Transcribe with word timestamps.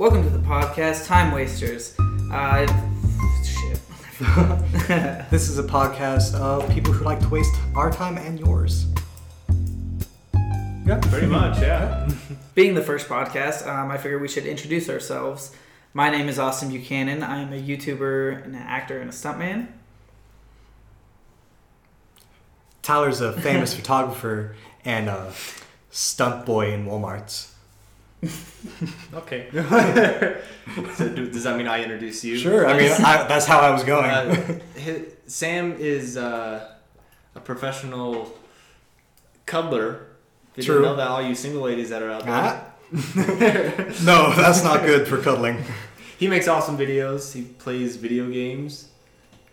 Welcome 0.00 0.24
to 0.24 0.28
the 0.28 0.40
podcast, 0.44 1.06
Time 1.06 1.32
Wasters. 1.32 1.96
Uh, 2.32 2.66
shit. 3.44 3.78
This 5.30 5.48
is 5.48 5.56
a 5.56 5.62
podcast 5.62 6.34
of 6.34 6.68
people 6.68 6.92
who 6.92 7.04
like 7.04 7.20
to 7.20 7.28
waste 7.28 7.54
our 7.76 7.92
time 7.92 8.18
and 8.18 8.40
yours. 8.40 8.86
Yeah, 10.84 10.98
pretty 11.00 11.28
much, 11.28 11.60
yeah. 11.60 12.10
Being 12.56 12.74
the 12.74 12.82
first 12.82 13.08
podcast, 13.08 13.68
um, 13.68 13.92
I 13.92 13.96
figured 13.96 14.20
we 14.20 14.26
should 14.26 14.46
introduce 14.46 14.90
ourselves. 14.90 15.54
My 15.92 16.10
name 16.10 16.28
is 16.28 16.40
Austin 16.40 16.70
Buchanan. 16.70 17.22
I 17.22 17.42
am 17.42 17.52
a 17.52 17.62
YouTuber, 17.62 18.46
and 18.46 18.56
an 18.56 18.62
actor, 18.62 18.98
and 18.98 19.08
a 19.08 19.12
stuntman. 19.12 19.68
Tyler's 22.82 23.20
a 23.20 23.32
famous 23.32 23.72
photographer 23.76 24.56
and 24.84 25.08
a 25.08 25.32
stunt 25.90 26.44
boy 26.44 26.72
in 26.72 26.84
Walmart's. 26.84 27.53
Okay. 29.14 29.48
so 30.94 31.08
do, 31.08 31.30
does 31.30 31.44
that 31.44 31.56
mean 31.56 31.68
I 31.68 31.82
introduce 31.82 32.24
you? 32.24 32.36
Sure, 32.36 32.66
I 32.66 32.76
mean 32.76 32.90
I, 32.92 33.26
that's 33.26 33.46
how 33.46 33.60
I 33.60 33.70
was 33.70 33.84
going. 33.84 34.10
Uh, 34.10 34.58
hi- 34.78 35.04
Sam 35.26 35.76
is 35.78 36.16
uh, 36.16 36.72
a 37.34 37.40
professional 37.40 38.36
cuddler. 39.46 40.06
Did 40.54 40.64
True. 40.64 40.76
you 40.76 40.82
know 40.82 40.96
that 40.96 41.08
all 41.08 41.22
you 41.22 41.34
single 41.34 41.62
ladies 41.62 41.90
that 41.90 42.02
are 42.02 42.10
out 42.10 42.24
there? 42.24 42.32
Ah. 42.32 42.70
no, 44.04 44.32
that's 44.34 44.62
not 44.62 44.82
good 44.82 45.08
for 45.08 45.18
cuddling. 45.18 45.64
He 46.18 46.28
makes 46.28 46.46
awesome 46.46 46.78
videos. 46.78 47.32
He 47.32 47.42
plays 47.42 47.96
video 47.96 48.30
games. 48.30 48.88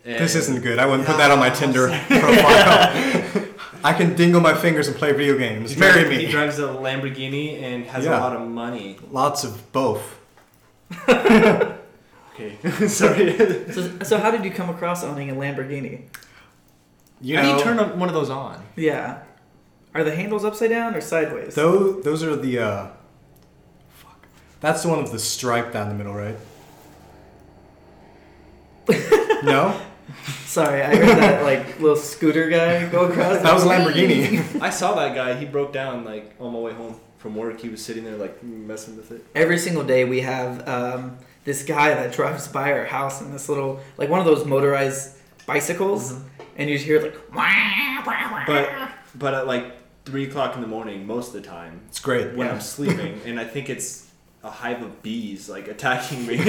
And- 0.06 0.20
This 0.20 0.36
isn't 0.36 0.62
good. 0.64 0.80
I 0.80 0.86
wouldn't 0.86 1.08
put 1.08 1.18
that 1.18 1.32
on 1.32 1.40
my 1.40 1.50
Tinder 1.50 1.88
profile. 2.08 3.48
I 3.84 3.94
can 3.94 4.16
dingle 4.16 4.42
my 4.42 4.54
fingers 4.54 4.88
and 4.88 4.96
play 4.96 5.12
video 5.12 5.38
games. 5.38 5.72
He 5.72 5.80
Marry 5.80 6.04
drives- 6.04 6.18
He 6.22 6.28
drives 6.28 6.60
a 6.60 6.68
Lamborghini 6.68 7.62
and 7.64 7.86
has 7.86 8.06
Yeah. 8.06 8.18
a 8.18 8.22
lot 8.22 8.36
of 8.36 8.48
money. 8.48 8.98
Lots 9.12 9.44
of 9.44 9.72
both. 9.72 10.20
Okay, 12.34 12.88
sorry. 12.88 13.38
So, 13.72 14.00
so 14.04 14.18
how 14.18 14.32
did 14.32 14.44
you 14.44 14.50
come 14.52 14.70
across 14.70 15.04
owning 15.04 15.30
a 15.30 15.36
Lamborghini? 15.36 16.04
You 17.20 17.38
How 17.38 17.44
do 17.44 17.50
you 17.50 17.60
turn 17.64 18.00
one 18.00 18.08
of 18.10 18.16
those 18.16 18.32
on? 18.32 18.64
Yeah. 18.76 19.20
Are 19.94 20.04
the 20.04 20.16
handles 20.16 20.44
upside 20.44 20.70
down 20.72 20.96
or 20.96 21.02
sideways? 21.02 21.54
those 21.54 22.04
those 22.04 22.24
are 22.24 22.36
the 22.36 22.58
uh 22.60 22.88
fuck. 23.90 24.26
That's 24.60 24.82
the 24.82 24.90
one 24.90 25.04
with 25.04 25.12
the 25.12 25.20
stripe 25.20 25.72
down 25.72 25.90
the 25.90 25.94
middle, 25.96 26.16
right? 26.16 26.38
no? 29.44 29.80
Sorry, 30.46 30.82
I 30.82 30.96
heard 30.96 31.18
that 31.18 31.44
like 31.44 31.80
little 31.80 31.96
scooter 31.96 32.50
guy 32.50 32.88
go 32.90 33.06
across. 33.06 33.42
That 33.42 33.54
was 33.54 33.64
Lamborghini. 33.64 34.62
I 34.62 34.70
saw 34.70 34.96
that 34.96 35.16
guy. 35.16 35.36
He 35.36 35.46
broke 35.46 35.72
down 35.74 36.04
like 36.06 36.34
on 36.40 36.54
my 36.54 36.60
way 36.60 36.74
home 36.74 37.00
from 37.18 37.36
work. 37.36 37.60
He 37.60 37.70
was 37.70 37.84
sitting 37.84 38.04
there 38.04 38.18
like 38.18 38.42
messing 38.44 38.96
with 38.98 39.12
it. 39.12 39.26
Every 39.36 39.58
single 39.58 39.84
day 39.84 40.06
we 40.06 40.22
have 40.22 40.68
um, 40.68 41.18
this 41.46 41.64
guy 41.64 41.94
that 41.94 42.14
drives 42.14 42.48
by 42.48 42.72
our 42.72 42.86
house 42.86 43.22
in 43.22 43.32
this 43.32 43.48
little 43.50 43.80
like 43.98 44.10
one 44.10 44.20
of 44.20 44.26
those 44.26 44.46
motorized 44.46 45.18
bicycles, 45.46 46.14
and 46.58 46.70
you 46.70 46.76
just 46.76 46.86
hear 46.86 47.02
like. 47.02 47.16
But 48.48 48.70
but 49.16 49.34
at 49.36 49.46
like 49.48 49.76
three 50.06 50.28
o'clock 50.28 50.56
in 50.56 50.62
the 50.62 50.68
morning, 50.68 51.06
most 51.06 51.28
of 51.28 51.34
the 51.42 51.48
time 51.48 51.82
It's 51.90 52.00
great. 52.00 52.36
when 52.36 52.48
yeah. 52.48 52.54
I'm 52.54 52.62
sleeping, 52.62 53.22
and 53.24 53.40
I 53.40 53.44
think 53.46 53.70
it's 53.70 54.08
a 54.44 54.50
hive 54.50 54.82
of 54.82 55.04
bees 55.04 55.48
like 55.48 55.68
attacking 55.68 56.26
me. 56.26 56.38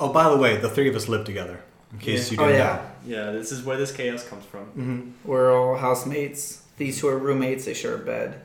Oh, 0.00 0.12
by 0.12 0.28
the 0.30 0.36
way, 0.36 0.56
the 0.56 0.68
three 0.70 0.88
of 0.88 0.96
us 0.96 1.08
live 1.08 1.24
together. 1.24 1.60
In 1.92 1.98
case 1.98 2.30
you 2.32 2.38
Oh, 2.40 2.46
didn't 2.46 2.58
yeah. 2.60 2.82
yeah, 3.06 3.30
this 3.30 3.52
is 3.52 3.62
where 3.62 3.76
this 3.76 3.92
chaos 3.92 4.26
comes 4.26 4.44
from. 4.44 4.60
know. 4.74 4.82
hmm 4.84 5.00
We're 5.24 5.54
all 5.56 5.76
housemates. 5.76 6.62
These 6.76 6.98
two 7.00 7.08
are 7.08 7.18
roommates. 7.18 7.64
They 7.66 7.74
share 7.74 7.94
a 7.94 7.98
bed. 7.98 8.40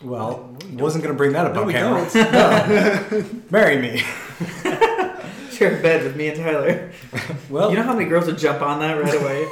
Well, 0.00 0.56
No, 0.60 0.66
we 0.70 0.76
wasn't 0.82 1.02
gonna 1.02 1.16
bring 1.16 1.32
that 1.32 1.44
up 1.46 1.54
No, 1.54 1.62
on 1.62 1.66
we 1.66 1.72
camera. 1.72 2.08
don't. 2.12 2.32
No. 3.12 3.40
Marry 3.50 3.78
me. 3.78 3.98
Share 5.50 5.76
a 5.76 5.82
bed 5.82 6.04
with 6.04 6.14
me 6.14 6.28
and 6.28 6.36
Tyler. 6.38 6.92
Well, 7.50 7.70
You 7.70 7.76
know 7.76 7.82
how 7.82 7.94
many 7.94 8.08
girls 8.08 8.26
would 8.26 8.38
jump 8.38 8.62
on 8.62 8.78
that 8.78 8.94
right 8.94 9.14
away? 9.20 9.48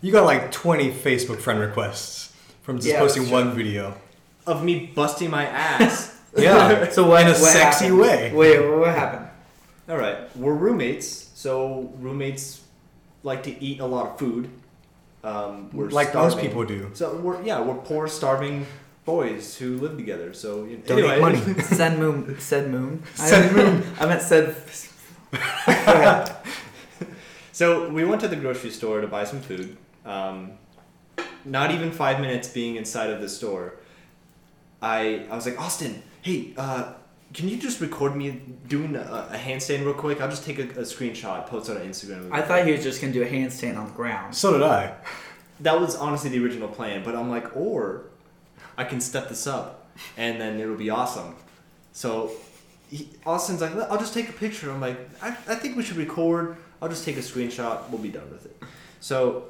you 0.00 0.10
got 0.10 0.24
like 0.24 0.50
20 0.50 0.90
Facebook 0.90 1.38
friend 1.38 1.60
requests 1.60 2.32
from 2.62 2.76
just 2.78 2.88
Yeah, 2.88 2.98
posting 3.00 3.24
that's 3.24 3.32
one 3.32 3.54
video. 3.54 3.94
Of 4.46 4.64
me 4.64 4.86
busting 4.94 5.30
my 5.30 5.44
ass. 5.46 6.18
Yeah. 6.36 6.88
so 6.88 7.06
what? 7.06 7.20
In 7.20 7.26
a 7.28 7.30
what 7.32 7.36
sexy 7.38 7.84
happened? 7.84 8.00
way. 8.00 8.32
Wait, 8.32 8.58
what 8.78 8.88
happened? 8.94 9.26
All 9.88 9.98
right, 9.98 10.34
we're 10.36 10.54
roommates, 10.54 11.30
so 11.34 11.92
roommates 11.98 12.62
like 13.22 13.42
to 13.44 13.62
eat 13.62 13.80
a 13.80 13.86
lot 13.86 14.06
of 14.06 14.18
food. 14.18 14.50
Um, 15.22 15.70
we're 15.72 15.88
like 15.88 16.14
most 16.14 16.38
people 16.38 16.64
do. 16.64 16.90
So 16.94 17.16
we're 17.16 17.42
yeah, 17.42 17.60
we're 17.60 17.74
poor, 17.74 18.08
starving 18.08 18.66
boys 19.04 19.56
who 19.56 19.76
live 19.78 19.96
together. 19.96 20.32
So 20.32 20.64
you 20.64 20.78
Donate 20.78 21.04
anyway, 21.04 21.20
money. 21.20 21.62
Said 21.62 21.98
moon. 22.04 22.38
Said 22.40 22.70
moon. 22.70 23.02
Said 23.14 23.52
moon. 23.52 23.84
I 24.00 24.06
meant 24.06 24.22
said. 24.22 24.56
So 27.54 27.88
we 27.88 28.04
went 28.04 28.20
to 28.22 28.26
the 28.26 28.34
grocery 28.34 28.70
store 28.70 29.00
to 29.00 29.06
buy 29.06 29.22
some 29.22 29.40
food. 29.40 29.76
Um, 30.04 30.54
not 31.44 31.70
even 31.70 31.92
five 31.92 32.18
minutes 32.18 32.48
being 32.48 32.74
inside 32.74 33.10
of 33.10 33.20
the 33.20 33.28
store, 33.28 33.74
I 34.82 35.24
I 35.30 35.36
was 35.36 35.46
like, 35.46 35.60
Austin, 35.60 36.02
hey, 36.22 36.52
uh, 36.56 36.94
can 37.34 37.48
you 37.48 37.56
just 37.56 37.80
record 37.80 38.14
me 38.14 38.40
doing 38.68 38.94
a, 38.94 39.28
a 39.32 39.36
handstand 39.36 39.84
real 39.84 39.94
quick? 39.94 40.20
I'll 40.20 40.30
just 40.30 40.44
take 40.44 40.58
a, 40.60 40.62
a 40.62 40.84
screenshot, 40.84 41.46
post 41.48 41.68
it 41.68 41.76
on 41.76 41.82
Instagram. 41.82 42.30
I 42.32 42.40
thought 42.40 42.64
he 42.64 42.72
was 42.72 42.82
just 42.82 43.00
gonna 43.00 43.12
do 43.12 43.22
a 43.22 43.26
handstand 43.26 43.76
on 43.76 43.86
the 43.86 43.92
ground. 43.92 44.34
So 44.34 44.52
did 44.52 44.62
I. 44.62 44.94
that 45.60 45.78
was 45.78 45.96
honestly 45.96 46.30
the 46.30 46.42
original 46.42 46.68
plan, 46.68 47.02
but 47.04 47.16
I'm 47.16 47.28
like, 47.28 47.56
or 47.56 48.04
I 48.78 48.84
can 48.84 49.00
step 49.00 49.28
this 49.28 49.46
up, 49.46 49.88
and 50.16 50.40
then 50.40 50.60
it'll 50.60 50.76
be 50.76 50.90
awesome. 50.90 51.34
So 51.92 52.30
he, 52.88 53.10
Austin's 53.26 53.60
like, 53.60 53.74
I'll 53.74 53.98
just 53.98 54.14
take 54.14 54.28
a 54.28 54.32
picture. 54.32 54.70
I'm 54.70 54.80
like, 54.80 54.98
I, 55.20 55.30
I 55.30 55.56
think 55.56 55.76
we 55.76 55.82
should 55.82 55.96
record. 55.96 56.56
I'll 56.80 56.88
just 56.88 57.04
take 57.04 57.16
a 57.16 57.20
screenshot. 57.20 57.88
We'll 57.90 58.00
be 58.00 58.10
done 58.10 58.30
with 58.30 58.46
it. 58.46 58.62
So, 59.00 59.46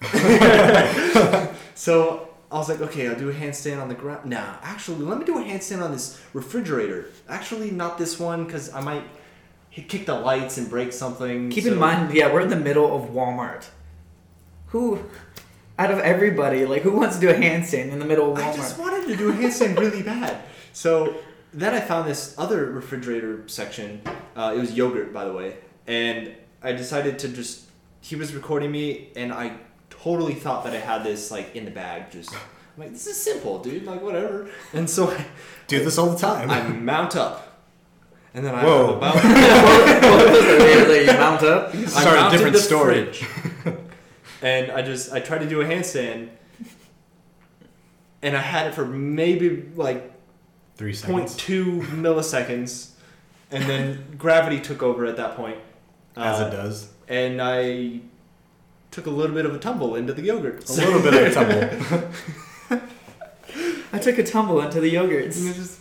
so 1.74 2.27
I 2.50 2.56
was 2.56 2.68
like, 2.68 2.80
okay, 2.80 3.08
I'll 3.08 3.18
do 3.18 3.28
a 3.28 3.34
handstand 3.34 3.80
on 3.80 3.88
the 3.88 3.94
ground. 3.94 4.24
Nah, 4.30 4.56
actually, 4.62 5.04
let 5.04 5.18
me 5.18 5.24
do 5.24 5.38
a 5.38 5.42
handstand 5.42 5.82
on 5.82 5.92
this 5.92 6.20
refrigerator. 6.32 7.06
Actually, 7.28 7.70
not 7.70 7.98
this 7.98 8.18
one 8.18 8.44
because 8.44 8.72
I 8.72 8.80
might 8.80 9.04
hit, 9.68 9.88
kick 9.88 10.06
the 10.06 10.14
lights 10.14 10.56
and 10.56 10.68
break 10.68 10.92
something. 10.92 11.50
Keep 11.50 11.64
so- 11.64 11.72
in 11.72 11.78
mind, 11.78 12.14
yeah, 12.14 12.32
we're 12.32 12.40
in 12.40 12.48
the 12.48 12.56
middle 12.56 12.94
of 12.96 13.10
Walmart. 13.10 13.66
Who, 14.68 15.02
out 15.78 15.90
of 15.90 15.98
everybody, 15.98 16.64
like 16.64 16.82
who 16.82 16.92
wants 16.92 17.16
to 17.16 17.20
do 17.20 17.28
a 17.30 17.34
handstand 17.34 17.90
in 17.92 17.98
the 17.98 18.04
middle 18.06 18.32
of 18.32 18.38
Walmart? 18.38 18.52
I 18.52 18.56
just 18.56 18.78
wanted 18.78 19.06
to 19.08 19.16
do 19.16 19.30
a 19.30 19.32
handstand 19.32 19.78
really 19.80 20.02
bad. 20.02 20.42
So 20.72 21.16
then 21.52 21.74
I 21.74 21.80
found 21.80 22.08
this 22.08 22.34
other 22.38 22.66
refrigerator 22.66 23.46
section. 23.46 24.02
Uh, 24.36 24.54
it 24.56 24.60
was 24.60 24.72
yogurt, 24.74 25.12
by 25.12 25.24
the 25.26 25.32
way, 25.32 25.58
and 25.86 26.34
I 26.62 26.72
decided 26.72 27.18
to 27.20 27.28
just. 27.28 27.66
He 28.00 28.14
was 28.14 28.32
recording 28.32 28.70
me, 28.70 29.08
and 29.16 29.32
I 29.32 29.58
totally 30.02 30.34
thought 30.34 30.64
that 30.64 30.74
I 30.74 30.78
had 30.80 31.04
this 31.04 31.30
like 31.30 31.54
in 31.56 31.64
the 31.64 31.70
bag. 31.70 32.10
Just 32.10 32.32
I'm 32.34 32.40
like, 32.84 32.92
this 32.92 33.06
is 33.06 33.20
simple, 33.22 33.58
dude. 33.60 33.84
Like 33.84 34.02
whatever. 34.02 34.48
And 34.72 34.88
so 34.88 35.10
I, 35.10 35.24
Do 35.66 35.82
this 35.84 35.98
all 35.98 36.10
the 36.10 36.18
time. 36.18 36.50
I 36.50 36.62
mount 36.68 37.16
up, 37.16 37.60
and 38.34 38.44
then 38.44 38.54
I 38.54 38.64
Whoa. 38.64 38.96
about 38.96 39.14
what 39.14 39.24
was 39.24 40.96
it? 40.96 41.06
You 41.06 41.12
mount 41.18 41.42
up. 41.42 41.74
I 41.74 41.84
Start 41.86 42.06
a 42.06 42.10
mounted 42.20 42.36
different 42.36 42.56
the 42.56 42.62
story. 42.62 43.12
fridge. 43.12 43.26
and 44.42 44.70
I 44.72 44.82
just 44.82 45.12
I 45.12 45.20
tried 45.20 45.38
to 45.40 45.48
do 45.48 45.60
a 45.60 45.64
handstand, 45.64 46.28
and 48.22 48.36
I 48.36 48.40
had 48.40 48.66
it 48.68 48.74
for 48.74 48.84
maybe 48.86 49.68
like 49.76 50.12
Three 50.76 50.94
seconds. 50.94 51.36
0.2 51.36 51.80
milliseconds, 51.88 52.90
and 53.50 53.64
then 53.64 54.14
gravity 54.16 54.60
took 54.60 54.80
over 54.82 55.04
at 55.06 55.16
that 55.16 55.34
point. 55.36 55.56
As 56.16 56.40
Uh, 56.40 56.44
it 56.46 56.50
does. 56.50 56.88
And 57.08 57.42
I 57.42 58.00
took 58.90 59.06
a 59.06 59.10
little 59.10 59.34
bit 59.34 59.46
of 59.46 59.54
a 59.54 59.58
tumble 59.58 59.94
into 59.96 60.12
the 60.12 60.22
yogurt. 60.22 60.68
A 60.68 60.72
little 60.72 61.02
bit 61.02 61.14
of 61.14 61.22
a 61.22 61.34
tumble. 61.34 62.08
I 63.92 63.98
took 63.98 64.18
a 64.18 64.24
tumble 64.24 64.60
into 64.60 64.80
the 64.80 64.94
yogurts. 64.94 65.44
And 65.44 65.54
just, 65.54 65.80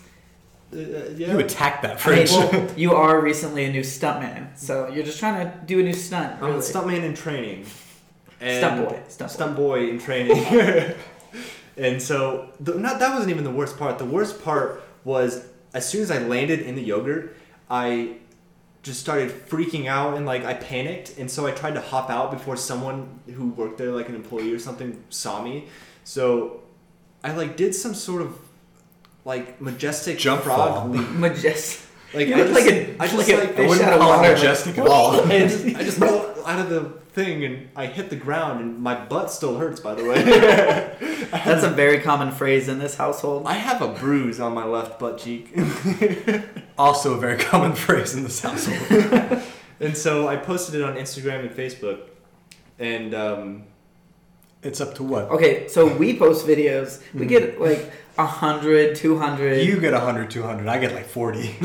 uh, 0.74 0.78
yeah. 1.16 1.32
You 1.32 1.40
attacked 1.40 1.84
that 1.84 2.06
I 2.06 2.16
mean, 2.16 2.28
well, 2.30 2.72
you 2.78 2.94
are 2.94 3.20
recently 3.22 3.66
a 3.66 3.72
new 3.72 3.82
stuntman, 3.82 4.58
so 4.58 4.88
you're 4.90 5.04
just 5.04 5.20
trying 5.20 5.46
to 5.46 5.58
do 5.66 5.80
a 5.80 5.84
new 5.84 5.94
stunt. 5.94 6.38
I'm 6.38 6.44
a 6.44 6.48
Really. 6.50 6.62
stuntman 6.62 7.04
in 7.04 7.14
training. 7.14 7.66
And 8.40 8.58
Stunt 8.58 8.90
boy. 8.90 9.28
Stunt 9.28 9.56
boy. 9.56 9.62
boy 9.64 9.90
in 9.90 10.00
training. 10.00 10.96
and 11.78 12.02
so, 12.02 12.50
the, 12.60 12.76
not 12.76 13.00
that 13.00 13.12
wasn't 13.14 13.32
even 13.32 13.44
the 13.44 13.52
worst 13.52 13.78
part. 13.78 13.98
The 13.98 14.06
worst 14.06 14.44
part 14.44 14.84
was 15.04 15.46
as 15.74 15.88
soon 15.88 16.02
as 16.02 16.12
I 16.12 16.20
landed 16.20 16.60
in 16.62 16.76
the 16.76 16.84
yogurt, 16.84 17.36
I 17.70 18.18
just 18.88 19.00
started 19.00 19.30
freaking 19.50 19.86
out 19.88 20.16
and 20.18 20.26
like 20.26 20.44
I 20.46 20.54
panicked, 20.56 21.18
and 21.20 21.30
so 21.30 21.46
I 21.46 21.52
tried 21.52 21.76
to 21.76 21.82
hop 21.82 22.10
out 22.10 22.32
before 22.32 22.56
someone 22.58 23.20
who 23.36 23.50
worked 23.50 23.78
there, 23.78 23.92
like 23.92 24.10
an 24.10 24.16
employee 24.16 24.52
or 24.54 24.60
something, 24.60 24.90
saw 25.10 25.42
me. 25.44 25.68
So 26.04 26.62
I 27.24 27.34
like 27.34 27.56
did 27.58 27.76
some 27.76 27.94
sort 27.94 28.22
of 28.22 28.30
like 29.26 29.60
majestic 29.62 30.18
Jump 30.18 30.42
frog 30.44 30.58
fall. 30.74 30.88
leap. 30.90 31.10
Majestic. 31.28 31.84
Like 32.14 32.28
You 32.30 32.36
I 32.36 32.38
just, 32.38 32.54
like 32.54 32.66
a- 32.74 32.96
I 33.02 33.08
just 33.08 33.18
like 33.18 33.28
a 33.28 33.40
like 33.42 33.50
I 33.50 33.56
fish 33.58 33.70
wouldn't 33.70 33.88
out 33.88 33.94
of 33.96 34.00
call 34.00 34.24
it 34.24 34.28
majestic 34.30 34.78
at 34.78 34.88
all. 34.88 35.22
and 35.38 35.78
I 35.78 35.84
just 35.84 35.98
fell 36.00 36.44
out 36.46 36.60
of 36.60 36.70
the 36.70 36.82
thing 37.18 37.44
and 37.44 37.68
I 37.76 37.88
hit 37.88 38.12
the 38.12 38.16
ground 38.16 38.62
and 38.62 38.80
my 38.80 38.94
butt 38.94 39.32
still 39.32 39.58
hurts. 39.58 39.80
By 39.80 39.96
the 39.96 40.06
way, 40.06 40.24
That's 41.32 41.64
a 41.64 41.70
very 41.70 42.00
common 42.00 42.32
phrase 42.32 42.70
in 42.70 42.78
this 42.80 42.96
household. 42.96 43.48
I 43.48 43.56
have 43.56 43.82
a 43.82 43.88
bruise 43.88 44.40
on 44.40 44.54
my 44.54 44.64
left 44.64 45.00
butt 45.00 45.18
cheek. 45.18 45.54
Also 46.80 47.16
a 47.16 47.18
very 47.18 47.40
common 47.40 47.74
phrase 47.74 48.14
in 48.14 48.22
this 48.22 48.40
household. 48.40 49.42
and 49.80 49.98
so 49.98 50.28
I 50.28 50.36
posted 50.36 50.76
it 50.76 50.84
on 50.84 50.94
Instagram 50.94 51.40
and 51.40 51.50
Facebook, 51.50 52.02
and 52.78 53.16
um, 53.16 53.64
it's 54.62 54.80
up 54.80 54.94
to 54.98 55.04
what? 55.04 55.24
Okay, 55.32 55.68
so 55.70 55.92
we 55.92 56.16
post 56.16 56.46
videos. 56.46 57.02
We 57.16 57.26
get 57.26 57.60
like 57.60 57.92
100, 58.14 58.96
200. 58.96 59.66
You 59.66 59.80
get 59.80 59.94
100, 59.94 60.30
200. 60.30 60.68
I 60.68 60.78
get 60.78 60.94
like 60.94 61.08
40. 61.08 61.56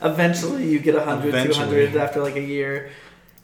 Eventually, 0.00 0.68
you 0.68 0.78
get 0.78 0.94
100, 0.94 1.28
Eventually. 1.30 1.54
200 1.54 1.96
after 1.96 2.22
like 2.22 2.36
a 2.36 2.40
year. 2.40 2.90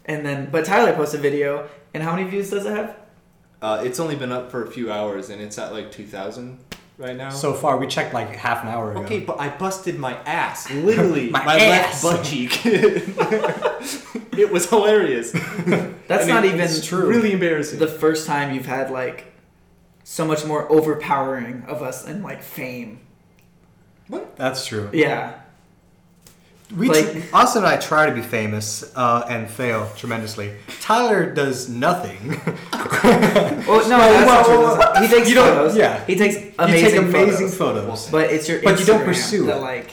And 0.07 0.25
then, 0.25 0.51
but 0.51 0.65
Tyler 0.65 0.93
posted 0.95 1.21
a 1.21 1.23
video, 1.23 1.69
and 1.95 2.03
how 2.03 2.15
many 2.15 2.29
views 2.29 2.51
does 2.51 2.67
it 2.67 2.73
have? 2.77 2.97
uh, 3.63 3.83
it's 3.85 3.99
only 3.99 4.15
been 4.17 4.31
up 4.33 4.51
for 4.51 4.63
a 4.63 4.71
few 4.71 4.93
hours 4.93 5.31
and 5.31 5.41
it's 5.41 5.57
at 5.59 5.73
like 5.73 5.91
two 5.91 6.05
thousand 6.07 6.59
right 6.99 7.17
now. 7.17 7.31
So 7.31 7.55
far, 7.55 7.79
we 7.79 7.87
checked 7.87 8.13
like 8.13 8.29
half 8.37 8.63
an 8.63 8.69
hour 8.69 8.91
ago. 8.91 9.01
Okay, 9.05 9.21
but 9.21 9.41
I 9.41 9.49
busted 9.57 9.99
my 9.99 10.13
ass, 10.27 10.71
literally 10.91 11.31
My 11.31 11.43
my, 11.47 11.57
ass. 11.57 12.05
left 12.05 12.17
butt 12.19 12.27
cheek. 12.27 12.61
it 12.67 14.51
was 14.53 14.69
hilarious. 14.69 15.33
That's 16.09 16.25
I 16.25 16.29
not 16.29 16.43
mean, 16.43 16.55
even 16.55 16.61
it's 16.61 16.85
true. 16.87 17.07
Really 17.09 17.33
embarrassing. 17.33 17.79
the 17.79 17.87
first 17.87 18.27
time 18.27 18.55
you've 18.55 18.67
had 18.67 18.91
like 18.91 19.33
so 20.03 20.27
much 20.27 20.45
more 20.45 20.71
overpowering 20.71 21.63
of 21.67 21.83
us 21.83 22.07
and 22.07 22.23
like 22.23 22.43
fame. 22.43 23.01
What? 24.09 24.37
That's 24.37 24.67
true. 24.67 24.91
Yeah. 24.93 25.41
We 26.75 26.89
Like- 26.89 27.13
tr- 27.13 27.37
Austin 27.37 27.63
and 27.65 27.73
I 27.73 27.77
try 27.77 28.07
to 28.07 28.13
be 28.13 28.23
famous 28.23 28.91
uh, 28.97 29.27
and 29.29 29.49
fail 29.51 29.91
tremendously. 29.97 30.53
Tyler 30.81 31.31
does 31.33 31.69
nothing. 31.69 32.41
Well, 33.67 33.87
no, 33.89 33.99
not 34.27 34.47
true. 34.47 35.03
He 35.03 35.09
takes 35.15 35.29
You 35.31 35.37
photos. 35.37 35.77
yeah. 35.77 36.05
He 36.07 36.17
takes 36.17 36.37
amazing, 36.59 36.91
take 36.91 36.99
amazing 37.01 37.49
photos. 37.49 38.09
photos. 38.09 38.11
But 38.11 38.31
it's 38.33 38.49
your 38.49 38.63
But 38.63 38.81
you 38.81 38.87
don't 38.87 39.05
pursue 39.05 39.47
that, 39.47 39.59
it. 39.59 39.61
like. 39.61 39.91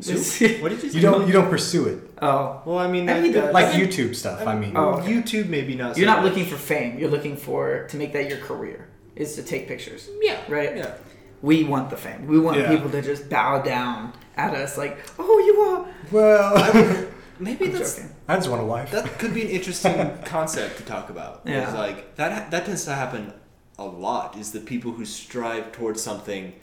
Soup? 0.00 0.60
What 0.62 0.68
did 0.70 0.82
you 0.82 0.90
say? 0.90 0.96
You 0.96 1.02
don't. 1.02 1.26
You 1.26 1.32
don't 1.32 1.48
pursue 1.48 1.86
it 1.86 1.98
oh. 2.22 2.60
Well, 2.66 2.78
I 2.78 2.86
mean, 2.86 3.08
And 3.08 3.24
he 3.24 3.32
that- 3.32 3.52
like 3.52 3.66
I 3.74 3.78
mean, 3.78 3.88
YouTube 3.88 4.14
stuff. 4.14 4.46
I 4.46 4.54
mean, 4.54 4.76
Oh, 4.76 4.94
okay. 5.00 5.12
YouTube 5.12 5.48
maybe 5.48 5.74
not. 5.74 5.96
You're 5.96 6.06
so 6.06 6.14
not 6.14 6.22
much. 6.22 6.32
looking 6.34 6.46
for 6.46 6.56
fame. 6.56 6.98
You're 6.98 7.10
looking 7.10 7.36
for 7.36 7.86
to 7.88 7.96
make 7.96 8.12
that 8.12 8.28
your 8.28 8.38
career. 8.38 8.88
Is 9.16 9.34
to 9.36 9.42
take 9.42 9.66
pictures. 9.66 10.08
Yeah. 10.20 10.38
Right? 10.48 10.76
Yeah. 10.76 10.94
We 11.42 11.64
want 11.64 11.90
the 11.90 11.96
fame. 11.96 12.26
We 12.26 12.38
want 12.38 12.58
Yeah. 12.58 12.70
people 12.74 12.90
to 12.90 13.02
just 13.02 13.28
bow 13.28 13.60
down 13.62 14.12
at 14.36 14.54
us, 14.54 14.76
like, 14.78 14.98
"Oh, 15.18 15.38
you 15.38 15.60
are." 15.60 15.86
well, 16.10 17.06
Maybe 17.38 17.66
I'm 17.66 17.72
that's 17.72 17.96
joking. 17.96 18.14
I 18.28 18.36
just 18.36 18.48
want 18.48 18.62
a 18.62 18.64
wife. 18.64 18.90
that 18.92 19.18
could 19.18 19.34
be 19.34 19.42
an 19.42 19.48
interesting 19.48 20.18
concept 20.24 20.78
to 20.78 20.82
talk 20.84 21.10
about. 21.10 21.42
Yeah. 21.44 21.68
Is 21.68 21.74
like 21.74 22.16
that 22.16 22.50
that 22.50 22.64
tends 22.64 22.84
to 22.86 22.94
happen 22.94 23.32
a 23.78 23.84
lot. 23.84 24.36
Is 24.38 24.52
the 24.52 24.60
people 24.60 24.92
who 24.92 25.04
strive 25.04 25.70
towards 25.72 26.02
something 26.02 26.54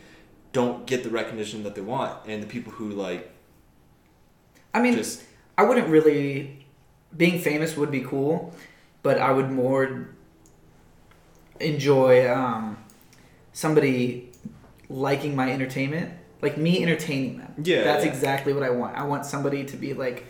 don't 0.52 0.88
get 0.88 1.04
the 1.04 1.10
recognition 1.12 1.62
that 1.64 1.76
they 1.76 1.82
want, 1.82 2.18
and 2.28 2.42
the 2.42 2.48
people 2.48 2.72
who 2.74 2.90
like 2.90 3.30
I 4.74 4.82
mean, 4.82 4.96
just 4.96 5.22
I 5.58 5.64
wouldn't 5.64 5.88
really. 5.90 6.60
Being 7.16 7.38
famous 7.40 7.78
would 7.78 7.92
be 7.92 8.02
cool, 8.02 8.56
but 9.04 9.20
I 9.20 9.32
would 9.32 9.52
more 9.52 10.10
enjoy 11.60 12.28
um, 12.32 12.78
somebody 13.54 14.32
liking 14.94 15.36
my 15.36 15.52
entertainment, 15.52 16.14
like 16.42 16.58
me 16.58 16.82
entertaining 16.84 17.40
them. 17.40 17.54
Yeah, 17.64 17.84
that's 17.84 18.06
yeah. 18.06 18.12
exactly 18.12 18.54
what 18.54 18.64
I 18.64 18.70
want. 18.70 18.96
I 18.96 19.04
want 19.04 19.26
somebody 19.26 19.66
to 19.66 19.76
be 19.76 19.94
like 19.94 20.26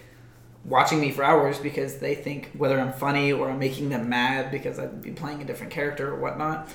watching 0.65 1.01
me 1.01 1.11
for 1.11 1.23
hours 1.23 1.59
because 1.59 1.97
they 1.97 2.15
think 2.15 2.51
whether 2.57 2.79
I'm 2.79 2.93
funny 2.93 3.33
or 3.33 3.49
I'm 3.49 3.59
making 3.59 3.89
them 3.89 4.07
mad 4.07 4.49
because 4.49 4.79
I'd 4.79 5.01
be 5.01 5.11
playing 5.11 5.41
a 5.41 5.45
different 5.45 5.73
character 5.73 6.13
or 6.13 6.19
whatnot. 6.19 6.69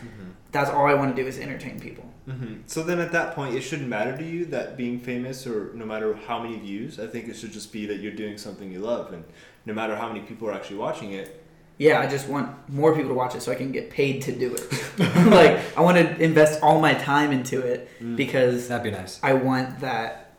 That's 0.53 0.71
all 0.71 0.87
I 0.87 0.95
want 0.95 1.15
to 1.17 1.23
do 1.23 1.27
is 1.27 1.39
entertain 1.39 1.81
people. 1.81 2.05
hmm 2.27 2.57
So 2.67 2.83
then 2.83 3.01
at 3.01 3.13
that 3.13 3.35
point, 3.35 3.55
it 3.55 3.63
shouldn't 3.63 3.89
matter 3.89 4.17
to 4.17 4.25
you 4.25 4.45
that 4.47 4.77
being 4.77 4.99
famous 5.01 5.47
or 5.47 5.73
no 5.75 5.87
matter 5.87 6.15
how 6.15 6.43
many 6.43 6.59
views. 6.59 7.01
I 7.01 7.07
think 7.07 7.29
it 7.29 7.37
should 7.37 7.53
just 7.53 7.73
be 7.73 7.87
that 7.87 8.01
you're 8.01 8.13
doing 8.13 8.37
something 8.39 8.71
you 8.71 8.81
love, 8.81 9.13
and 9.13 9.25
no 9.65 9.73
matter 9.75 9.97
how 9.97 10.09
many 10.09 10.21
people 10.21 10.49
are 10.49 10.53
actually 10.53 10.77
watching 10.77 11.13
it. 11.13 11.45
Yeah, 11.79 12.01
I 12.01 12.07
just 12.09 12.29
want 12.29 12.51
more 12.69 12.93
people 12.95 13.09
to 13.11 13.15
watch 13.15 13.35
it 13.37 13.43
so 13.43 13.53
I 13.53 13.55
can 13.55 13.71
get 13.73 13.89
paid 13.91 14.23
to 14.23 14.33
do 14.33 14.55
it. 14.55 14.99
like 15.31 15.61
I 15.79 15.81
want 15.81 15.97
to 15.97 16.21
invest 16.23 16.61
all 16.63 16.81
my 16.81 16.95
time 16.95 17.31
into 17.33 17.61
it 17.61 17.89
Mm. 18.01 18.17
because 18.17 18.69
That'd 18.69 18.85
be 18.85 18.91
nice. 18.91 19.19
I 19.23 19.33
want 19.35 19.81
that 19.81 20.35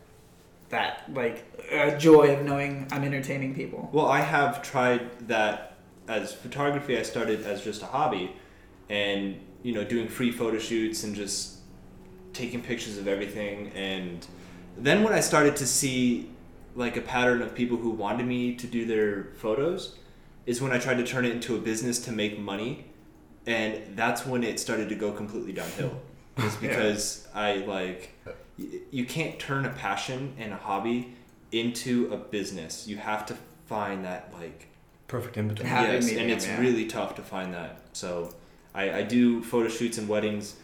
that 0.69 1.03
like 1.13 1.45
uh, 1.73 1.91
joy 1.97 2.35
of 2.35 2.45
knowing 2.45 2.87
I'm 2.91 3.03
entertaining 3.03 3.53
people. 3.55 3.89
Well, 3.91 4.05
I 4.07 4.21
have 4.21 4.61
tried 4.61 5.27
that 5.27 5.75
as 6.07 6.33
photography. 6.33 6.97
I 6.97 7.03
started 7.03 7.45
as 7.45 7.63
just 7.63 7.81
a 7.81 7.85
hobby, 7.85 8.35
and 8.89 9.39
you 9.63 9.73
know, 9.73 9.83
doing 9.83 10.07
free 10.07 10.31
photo 10.31 10.57
shoots 10.59 11.03
and 11.03 11.15
just 11.15 11.57
taking 12.33 12.61
pictures 12.61 12.97
of 12.97 13.07
everything. 13.07 13.71
And 13.75 14.25
then 14.77 15.03
when 15.03 15.13
I 15.13 15.19
started 15.19 15.55
to 15.57 15.67
see 15.67 16.29
like 16.75 16.95
a 16.97 17.01
pattern 17.01 17.41
of 17.41 17.53
people 17.55 17.77
who 17.77 17.89
wanted 17.89 18.25
me 18.25 18.55
to 18.55 18.67
do 18.67 18.85
their 18.85 19.25
photos, 19.37 19.97
is 20.49 20.59
when 20.59 20.71
I 20.71 20.79
tried 20.79 20.97
to 20.97 21.03
turn 21.03 21.25
it 21.25 21.31
into 21.31 21.55
a 21.55 21.59
business 21.59 21.99
to 22.05 22.11
make 22.11 22.39
money, 22.39 22.85
and 23.45 23.95
that's 23.95 24.25
when 24.25 24.43
it 24.43 24.59
started 24.59 24.89
to 24.89 24.95
go 24.95 25.11
completely 25.11 25.53
downhill. 25.53 26.01
Is 26.37 26.55
because 26.55 27.27
I 27.35 27.57
like 27.57 28.15
y- 28.57 28.79
you 28.89 29.05
can't 29.05 29.37
turn 29.37 29.65
a 29.65 29.69
passion 29.69 30.33
and 30.39 30.53
a 30.53 30.55
hobby 30.55 31.13
into 31.51 32.11
a 32.11 32.17
business. 32.17 32.87
You 32.87 32.97
have 32.97 33.25
to 33.27 33.35
find 33.67 34.05
that 34.05 34.33
like 34.33 34.69
Perfect 35.07 35.37
in 35.37 35.49
between. 35.49 35.67
Yes, 35.67 36.05
medium, 36.05 36.23
and 36.23 36.31
it's 36.31 36.47
yeah. 36.47 36.59
really 36.59 36.87
tough 36.87 37.15
to 37.15 37.21
find 37.21 37.53
that. 37.53 37.81
So 37.93 38.33
I, 38.73 38.99
I 38.99 39.03
do 39.03 39.43
photo 39.43 39.67
shoots 39.67 39.99
and 39.99 40.07
weddings 40.07 40.55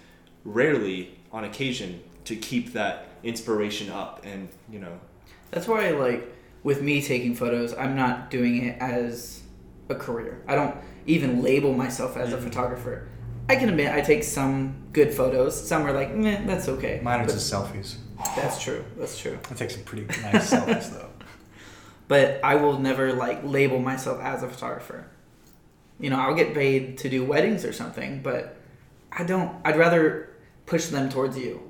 rarely 0.45 1.15
on 1.31 1.43
occasion 1.43 2.01
to 2.23 2.35
keep 2.35 2.73
that 2.73 3.09
inspiration 3.21 3.89
up 3.89 4.21
and 4.23 4.49
you 4.71 4.79
know 4.79 4.99
That's 5.51 5.67
why 5.67 5.89
like 5.91 6.33
with 6.63 6.81
me 6.81 7.01
taking 7.01 7.35
photos, 7.35 7.75
I'm 7.75 7.95
not 7.95 8.31
doing 8.31 8.65
it 8.65 8.77
as 8.79 9.43
a 9.89 9.95
career. 9.95 10.41
I 10.47 10.55
don't 10.55 10.75
even 11.05 11.41
label 11.41 11.73
myself 11.73 12.17
as 12.17 12.33
a 12.33 12.37
Mhm. 12.37 12.43
photographer. 12.43 13.07
I 13.47 13.55
can 13.55 13.69
admit 13.69 13.93
I 13.93 14.01
take 14.01 14.23
some 14.23 14.75
good 14.91 15.13
photos. 15.13 15.67
Some 15.67 15.85
are 15.85 15.91
like, 15.93 16.13
meh, 16.15 16.41
that's 16.45 16.67
okay. 16.67 16.99
Mine 17.03 17.21
are 17.21 17.25
But 17.25 17.33
just 17.33 17.51
selfies. 17.53 17.95
that's 18.35 18.61
true. 18.61 18.83
That's 18.97 19.17
true. 19.19 19.37
I 19.51 19.53
take 19.53 19.69
some 19.71 19.83
pretty 19.83 20.05
nice 20.23 20.49
selfies 20.51 20.91
though. 20.91 21.09
but 22.07 22.39
I 22.43 22.55
will 22.55 22.79
never 22.79 23.13
like 23.13 23.41
label 23.43 23.79
myself 23.79 24.19
as 24.21 24.41
a 24.43 24.47
photographer. 24.47 25.05
You 25.99 26.09
know, 26.09 26.19
I'll 26.19 26.35
get 26.35 26.53
paid 26.53 26.97
to 26.99 27.09
do 27.09 27.23
weddings 27.23 27.63
or 27.63 27.71
something, 27.71 28.21
but 28.23 28.57
I 29.11 29.23
don't. 29.23 29.55
I'd 29.63 29.77
rather 29.77 30.29
push 30.65 30.87
them 30.87 31.09
towards 31.09 31.37
you 31.37 31.61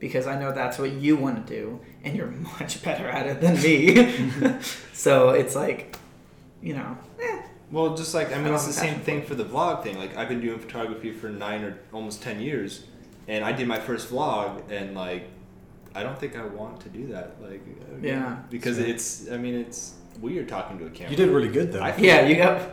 because 0.00 0.26
I 0.26 0.38
know 0.40 0.52
that's 0.52 0.78
what 0.78 0.90
you 0.92 1.16
want 1.16 1.46
to 1.46 1.54
do, 1.54 1.80
and 2.02 2.16
you're 2.16 2.26
much 2.60 2.82
better 2.82 3.08
at 3.08 3.26
it 3.26 3.40
than 3.40 3.54
me. 3.62 4.58
so 4.92 5.30
it's 5.30 5.54
like, 5.54 5.96
you 6.62 6.74
know, 6.74 6.96
well 7.74 7.88
just 7.96 8.12
like 8.18 8.28
i 8.28 8.32
I 8.32 8.34
mean 8.36 8.44
don't 8.44 8.54
it's 8.54 8.66
the 8.66 8.72
same 8.86 8.98
thing 9.08 9.18
for 9.28 9.34
the 9.34 9.44
vlog 9.52 9.82
thing 9.84 9.96
like 9.98 10.12
i've 10.16 10.28
been 10.32 10.40
doing 10.46 10.58
photography 10.66 11.10
for 11.20 11.28
nine 11.28 11.62
or 11.66 11.72
almost 11.92 12.22
10 12.22 12.40
years 12.48 12.70
and 13.32 13.40
i 13.44 13.52
did 13.58 13.66
my 13.74 13.80
first 13.88 14.04
vlog 14.12 14.48
and 14.70 14.94
like 15.04 15.24
i 15.94 16.00
don't 16.04 16.18
think 16.22 16.32
i 16.36 16.44
want 16.60 16.80
to 16.84 16.88
do 16.98 17.02
that 17.14 17.26
like 17.46 17.62
Yeah. 18.02 18.36
because 18.50 18.76
Sure. 18.78 18.86
it's 18.92 19.06
i 19.30 19.36
mean 19.44 19.54
it's 19.64 19.80
weird 20.20 20.46
talking 20.48 20.78
to 20.80 20.86
a 20.86 20.90
camera 20.90 21.10
You 21.12 21.16
did 21.22 21.30
really 21.30 21.48
good 21.58 21.68
though. 21.72 21.82
I 21.82 21.90
feel, 21.92 22.04
yeah, 22.10 22.20
you 22.28 22.36
got 22.36 22.56
I 22.60 22.66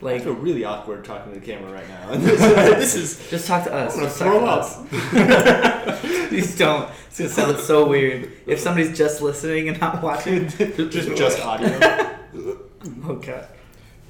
like 0.00 0.22
feel 0.22 0.32
really 0.48 0.64
awkward 0.64 1.04
talking 1.04 1.32
to 1.34 1.40
the 1.40 1.44
camera 1.44 1.70
right 1.78 1.88
now 1.96 2.04
this 2.82 2.94
is 3.02 3.08
just 3.30 3.46
talk 3.50 3.64
to 3.64 3.72
us. 3.80 3.92
I'm 3.94 3.98
gonna 3.98 4.08
Just 4.08 4.18
talk 4.20 4.28
throw 4.28 4.40
to 4.40 4.46
up. 4.46 4.62
us. 4.62 6.08
Please 6.28 6.56
don't. 6.56 6.88
It's 7.08 7.18
gonna 7.18 7.30
sound 7.30 7.58
so 7.58 7.86
weird 7.88 8.30
if 8.46 8.58
somebody's 8.60 8.96
just 8.96 9.20
listening 9.20 9.68
and 9.70 9.80
not 9.80 10.02
watching. 10.02 10.48
just 10.48 11.16
just 11.16 11.40
audio 11.44 11.72
Okay. 13.16 13.44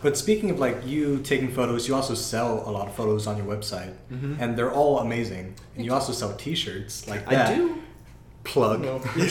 But 0.01 0.17
speaking 0.17 0.51
of 0.51 0.59
like 0.61 0.87
you 0.87 1.19
taking 1.21 1.51
photos, 1.51 1.89
you 1.89 1.95
also 1.95 2.15
sell 2.15 2.63
a 2.69 2.71
lot 2.71 2.87
of 2.87 2.95
photos 2.95 3.27
on 3.27 3.37
your 3.37 3.47
website, 3.47 3.95
Mhm. 4.13 4.37
and 4.41 4.57
they're 4.57 4.71
all 4.73 5.01
amazing. 5.01 5.55
And 5.77 5.85
you 5.85 5.93
also 5.93 6.13
sell 6.13 6.35
T-shirts 6.37 7.09
like 7.09 7.29
that. 7.29 7.51
I 7.51 7.55
do. 7.57 7.75
Plug. 8.45 8.85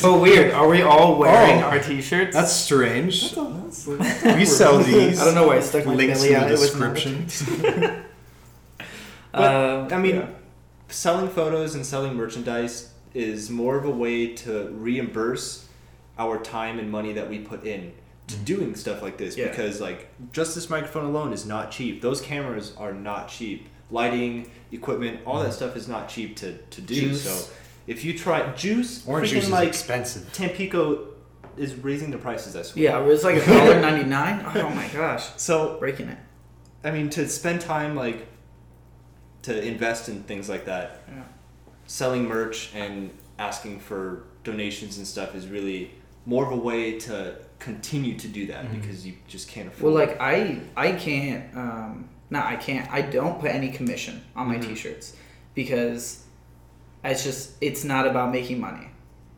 Oh, 0.04 0.20
weird. 0.22 0.52
Are 0.54 0.68
we 0.68 0.82
all 0.82 1.18
wearing 1.18 1.64
Oh. 1.64 1.68
our 1.68 1.80
T-shirts? 1.80 2.36
That's 2.36 2.52
strange. 2.52 3.34
That's- 3.34 3.88
We 3.88 4.44
sell 4.46 4.80
these. 4.80 5.20
I 5.22 5.26
don't 5.26 5.36
know 5.36 5.48
why 5.48 5.58
I 5.58 5.62
stuck 5.62 5.86
my 5.86 5.94
Links 5.96 6.24
in 6.24 6.36
out. 6.36 6.48
the 6.48 6.54
It 6.56 6.60
was 6.60 6.76
not- 6.76 6.94
description. 6.96 8.04
But, 9.32 9.56
Um, 9.56 9.88
I 9.94 9.98
mean, 9.98 10.16
yeah. 10.16 10.28
selling 10.90 11.30
photos 11.30 11.76
and 11.76 11.86
selling 11.86 12.16
merchandise 12.16 12.90
is 13.14 13.50
more 13.50 13.78
of 13.78 13.86
a 13.86 13.90
way 13.90 14.28
to 14.34 14.70
reimburse 14.74 15.66
our 16.20 16.38
time 16.40 16.78
and 16.80 16.92
money 16.92 17.14
that 17.14 17.30
we 17.30 17.40
put 17.40 17.64
in 17.64 17.92
to 18.28 18.36
doing 18.38 18.76
stuff 18.76 19.02
like 19.02 19.18
this 19.18 19.38
Yeah. 19.38 19.48
because 19.50 19.80
like 19.82 20.10
just 20.32 20.56
this 20.56 20.70
microphone 20.70 21.06
alone 21.06 21.34
is 21.34 21.46
not 21.46 21.72
cheap 21.72 22.02
those 22.02 22.22
cameras 22.22 22.74
are 22.78 22.94
not 22.94 23.30
cheap 23.30 23.70
lighting 23.90 24.52
equipment 24.72 25.22
all 25.26 25.40
that 25.40 25.46
mm-hmm. 25.46 25.54
stuff 25.54 25.78
is 25.78 25.88
not 25.88 26.10
cheap 26.10 26.36
to, 26.38 26.58
to 26.58 26.82
do 26.82 26.94
Juice. 26.96 27.24
so 27.24 27.54
if 27.88 28.04
you 28.04 28.18
try 28.18 28.52
juice 28.54 29.08
Orange 29.08 29.30
juice 29.30 29.46
is 29.46 29.50
like 29.50 29.70
expensive. 29.70 30.32
tampico 30.34 31.08
is 31.58 31.74
raising 31.76 32.12
the 32.12 32.18
prices. 32.18 32.56
I 32.56 32.62
swear. 32.62 32.84
Yeah, 32.84 33.00
it 33.00 33.06
was 33.06 33.24
like 33.24 33.36
a 33.38 33.46
dollar 33.46 33.82
ninety 33.82 34.08
nine. 34.08 34.46
Oh 34.56 34.70
my 34.70 34.88
gosh, 34.90 35.26
So 35.38 35.78
breaking 35.80 36.08
it. 36.10 36.18
I 36.84 36.92
mean, 36.92 37.10
to 37.12 37.28
spend 37.28 37.62
time 37.62 37.96
like 37.96 38.28
to 39.44 39.66
invest 39.66 40.08
in 40.10 40.24
things 40.24 40.50
like 40.50 40.66
that, 40.66 41.02
Yeah. 41.08 41.24
selling 41.88 42.28
merch 42.28 42.72
and 42.76 43.10
asking 43.40 43.80
for 43.80 44.24
donations 44.44 44.98
and 44.98 45.08
stuff 45.08 45.36
is 45.36 45.48
really 45.48 45.92
more 46.26 46.46
of 46.46 46.52
a 46.52 46.56
way 46.62 47.00
to 47.00 47.36
continue 47.60 48.18
to 48.20 48.28
do 48.28 48.48
that 48.48 48.66
Mhm. 48.66 48.82
because 48.82 49.06
you 49.06 49.14
just 49.28 49.48
can't 49.50 49.68
afford. 49.68 49.94
Well, 49.94 50.06
like 50.08 50.20
I, 50.22 50.60
I 50.76 50.92
can't. 50.94 51.44
Um, 51.56 52.10
no, 52.30 52.40
I 52.44 52.56
can't. 52.56 52.92
I 52.92 53.02
don't 53.02 53.40
put 53.40 53.52
any 53.52 53.70
commission 53.70 54.22
on 54.36 54.48
my 54.48 54.56
Mhm. 54.58 54.68
t-shirts 54.68 55.16
because 55.56 56.24
it's 57.04 57.24
just 57.24 57.52
it's 57.62 57.84
not 57.84 58.06
about 58.08 58.32
making 58.32 58.60
money. 58.60 58.88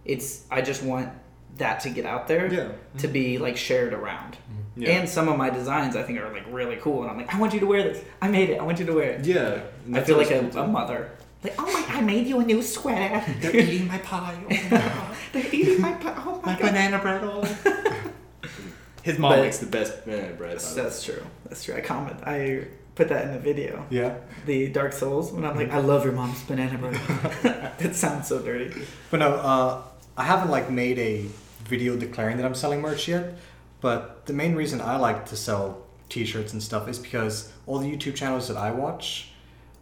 It's 0.06 0.44
I 0.52 0.62
just 0.62 0.84
want 0.84 1.10
that 1.58 1.80
to 1.82 1.90
get 1.90 2.06
out 2.06 2.28
there 2.28 2.52
yeah, 2.54 2.70
to 3.00 3.08
be 3.08 3.38
like 3.38 3.58
shared 3.58 3.94
around. 3.94 4.38
yeah, 4.76 4.92
And 4.92 5.10
some 5.10 5.28
of 5.28 5.38
my 5.38 5.50
designs 5.50 5.96
I 5.96 6.04
think 6.04 6.20
are 6.20 6.32
like 6.32 6.46
really 6.50 6.78
cool, 6.78 7.02
and 7.02 7.12
I'm 7.12 7.18
like, 7.18 7.34
I 7.34 7.40
want 7.40 7.54
you 7.54 7.60
to 7.60 7.66
wear 7.68 7.84
this. 7.84 8.04
I 8.22 8.28
made 8.30 8.50
it. 8.50 8.60
I 8.60 8.64
want 8.64 8.80
you 8.80 8.86
to 8.86 8.94
wear 8.94 9.12
it. 9.12 9.26
yeah. 9.26 9.62
I 9.94 10.02
feel 10.02 10.18
like 10.18 10.32
a, 10.32 10.40
a 10.60 10.68
mother. 10.68 11.12
Like, 11.44 11.56
oh 11.58 11.66
my! 11.72 11.98
I 11.98 12.02
made 12.02 12.28
you 12.28 12.40
a 12.40 12.44
new 12.44 12.62
sweater. 12.62 13.24
They're 13.40 13.56
eating 13.56 13.88
my 13.88 13.98
pie. 14.00 14.38
Oh 14.44 14.50
my 14.50 14.70
God. 14.78 15.16
They're 15.32 15.54
eating 15.54 15.80
my. 15.82 15.94
pie. 15.94 16.14
Oh 16.18 16.42
my, 16.46 16.54
my 16.54 16.60
god. 16.60 16.62
banana 16.62 17.00
bread. 17.00 17.22
All. 19.10 19.12
His 19.14 19.20
mom 19.20 19.32
But- 19.32 19.42
makes 19.42 19.58
the 19.58 19.66
best 19.66 20.06
banana 20.06 20.34
bread. 20.34 20.54
That's, 20.54 20.70
by 20.70 20.76
the 20.76 20.82
way. 20.82 20.84
that's 20.90 21.04
true. 21.04 21.24
That's 21.48 21.64
true. 21.64 21.76
I 21.76 21.82
comment. 21.82 22.18
I 22.26 22.66
put 22.96 23.10
that 23.10 23.26
in 23.26 23.32
the 23.34 23.40
video. 23.40 23.86
Yeah. 23.90 24.16
The 24.46 24.68
Dark 24.70 24.94
Souls. 24.94 25.32
When 25.32 25.46
I'm 25.46 25.56
like, 25.56 25.72
I 25.72 25.80
love 25.80 26.04
your 26.04 26.14
mom's 26.14 26.42
banana 26.44 26.78
bread. 26.78 26.96
that 27.80 27.96
sounds 27.96 28.28
so 28.28 28.40
dirty. 28.40 28.74
But 29.10 29.18
no, 29.22 29.36
uh, 29.36 29.82
I 30.18 30.24
haven't 30.26 30.52
like 30.52 30.70
made 30.70 31.00
a 31.00 31.26
video 31.64 31.96
declaring 31.96 32.38
that 32.38 32.46
I'm 32.46 32.56
selling 32.56 32.82
merch 32.82 33.08
yet. 33.08 33.38
But 33.82 34.26
the 34.26 34.34
main 34.34 34.56
reason 34.56 34.82
I 34.82 34.98
like 34.98 35.26
to 35.28 35.38
sell 35.38 35.86
T-shirts 36.10 36.52
and 36.54 36.62
stuff 36.62 36.90
is 36.90 37.00
because 37.00 37.52
all 37.66 37.80
the 37.80 37.90
YouTube 37.90 38.16
channels 38.16 38.48
that 38.50 38.58
I 38.58 38.72
watch, 38.72 39.30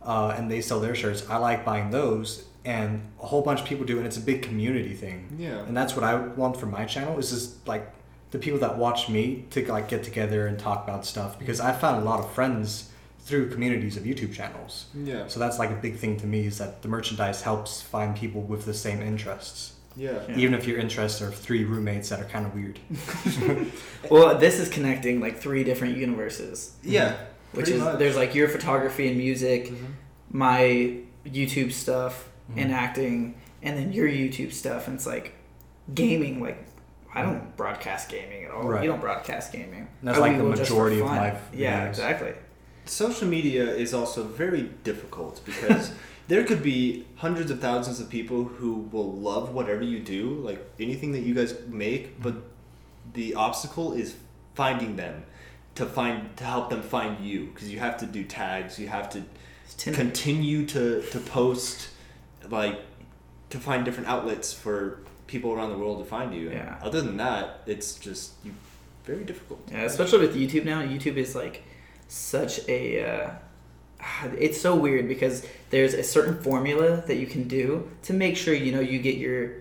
uh, 0.04 0.36
and 0.38 0.52
they 0.52 0.62
sell 0.62 0.80
their 0.80 0.94
shirts, 0.94 1.28
I 1.30 1.38
like 1.38 1.66
buying 1.66 1.90
those, 1.90 2.46
and 2.66 3.02
a 3.20 3.26
whole 3.26 3.42
bunch 3.42 3.62
of 3.62 3.66
people 3.66 3.86
do, 3.86 3.98
and 3.98 4.06
it's 4.06 4.18
a 4.18 4.22
big 4.22 4.44
community 4.44 4.94
thing. 4.94 5.36
Yeah. 5.40 5.60
And 5.66 5.76
that's 5.76 5.96
what 5.96 6.04
I 6.04 6.16
want 6.16 6.58
for 6.58 6.68
my 6.68 6.86
channel 6.86 7.18
is 7.18 7.32
just 7.32 7.68
like 7.68 7.92
the 8.32 8.40
people 8.40 8.60
that 8.60 8.78
watch 8.78 9.10
me 9.10 9.46
to 9.52 9.66
like 9.72 9.88
get 9.88 10.04
together 10.04 10.48
and 10.48 10.60
talk 10.60 10.84
about 10.84 11.06
stuff 11.06 11.40
because 11.40 11.60
I 11.60 11.72
found 11.72 12.02
a 12.02 12.06
lot 12.06 12.20
of 12.20 12.30
friends 12.32 12.90
through 13.22 13.50
communities 13.50 13.98
of 13.98 14.04
YouTube 14.04 14.34
channels. 14.34 14.86
Yeah. 14.94 15.28
So 15.28 15.40
that's 15.40 15.60
like 15.60 15.70
a 15.72 15.76
big 15.76 15.98
thing 15.98 16.18
to 16.20 16.26
me 16.26 16.46
is 16.46 16.58
that 16.60 16.82
the 16.82 16.88
merchandise 16.88 17.42
helps 17.42 17.82
find 17.82 18.16
people 18.16 18.42
with 18.42 18.66
the 18.66 18.74
same 18.74 19.02
interests. 19.02 19.74
Yeah. 19.96 20.20
Yeah. 20.30 20.38
Even 20.38 20.54
if 20.54 20.68
your 20.68 20.78
interests 20.78 21.22
are 21.22 21.32
three 21.32 21.64
roommates 21.66 22.10
that 22.10 22.20
are 22.22 22.26
kind 22.26 22.46
of 22.46 22.54
weird. 22.54 22.80
Well, 24.12 24.38
this 24.38 24.60
is 24.60 24.70
connecting 24.70 25.20
like 25.20 25.38
three 25.40 25.64
different 25.64 25.98
universes, 25.98 26.76
Yeah. 26.84 27.16
which 27.52 27.68
is 27.70 27.82
much. 27.82 27.98
there's 28.00 28.16
like 28.16 28.36
your 28.36 28.48
photography 28.48 29.08
and 29.10 29.18
music, 29.18 29.68
Mhm. 29.68 29.86
my 30.32 30.98
YouTube 31.26 31.72
stuff 31.74 32.30
and 32.56 32.72
Mhm. 32.72 32.76
acting, 32.76 33.36
and 33.62 33.78
then 33.78 33.92
your 33.92 34.08
YouTube 34.08 34.54
stuff, 34.54 34.88
and 34.88 34.96
it's 34.96 35.08
like 35.08 35.34
gaming. 35.94 36.42
Like 36.42 36.64
I 37.18 37.22
don't 37.24 37.56
broadcast 37.58 38.10
gaming 38.10 38.46
at 38.46 38.52
all. 38.52 38.64
Right. 38.64 38.84
You 38.84 38.90
don't 38.90 39.02
broadcast 39.02 39.52
gaming. 39.52 39.88
And 40.00 40.08
that's 40.08 40.18
I 40.18 40.22
like 40.22 40.38
the 40.38 40.44
well, 40.44 40.54
just 40.54 40.70
for 40.70 40.76
majority 40.76 41.00
of 41.00 41.08
fun. 41.08 41.18
my 41.18 41.38
Yeah, 41.54 41.86
exactly. 41.86 42.34
Social 42.86 43.28
media 43.28 43.70
is 43.70 43.94
also 43.94 44.24
very 44.24 44.64
difficult 44.84 45.42
because 45.46 45.92
there 46.28 46.44
could 46.44 46.62
be 46.62 47.06
hundreds 47.16 47.52
of 47.52 47.60
thousands 47.60 48.00
of 48.00 48.10
people 48.10 48.44
who 48.44 48.88
will 48.92 49.12
love 49.12 49.54
whatever 49.54 49.84
you 49.84 50.00
do, 50.00 50.30
like 50.36 50.66
anything 50.80 51.12
that 51.14 51.22
you 51.22 51.34
guys 51.34 51.56
make, 51.68 52.22
but 52.22 52.36
the 53.14 53.34
obstacle 53.34 53.94
is 53.94 54.16
finding 54.54 54.96
them 54.96 55.24
to 55.76 55.86
find 55.86 56.36
to 56.38 56.44
help 56.44 56.70
them 56.70 56.82
find 56.82 57.24
you 57.26 57.46
because 57.46 57.72
you 57.72 57.80
have 57.80 57.98
to 57.98 58.06
do 58.06 58.24
tags, 58.24 58.80
you 58.80 58.88
have 58.88 59.10
to 59.10 59.24
continue 59.92 60.66
to 60.66 61.02
to 61.12 61.20
post 61.20 61.90
like 62.50 62.80
to 63.50 63.60
find 63.60 63.86
different 63.86 64.10
outlets 64.10 64.54
for 64.54 65.00
people 65.28 65.54
around 65.54 65.70
the 65.72 65.78
world 65.78 66.00
to 66.00 66.06
find 66.06 66.34
you. 66.34 66.48
And 66.50 66.54
Yeah. 66.58 66.80
Other 66.82 67.02
than 67.02 67.18
that, 67.18 67.62
it's 67.66 67.96
just 67.96 68.34
you, 68.44 68.54
very 69.06 69.24
difficult. 69.24 69.60
Yeah, 69.72 69.82
especially 69.84 70.20
with 70.20 70.36
YouTube 70.36 70.66
now. 70.66 70.82
YouTube 70.82 71.18
is 71.18 71.36
like 71.36 71.64
such 72.08 72.68
a. 72.68 73.04
Uh, 73.06 73.30
it's 74.40 74.60
so 74.60 74.76
weird 74.76 75.08
because 75.08 75.46
there's 75.70 75.94
a 75.94 76.04
certain 76.04 76.42
formula 76.42 77.04
that 77.08 77.16
you 77.18 77.28
can 77.28 77.48
do 77.48 77.90
to 78.04 78.14
make 78.14 78.38
sure 78.38 78.54
you 78.54 78.72
know 78.72 78.80
you 78.80 79.00
get 79.00 79.16
your 79.18 79.52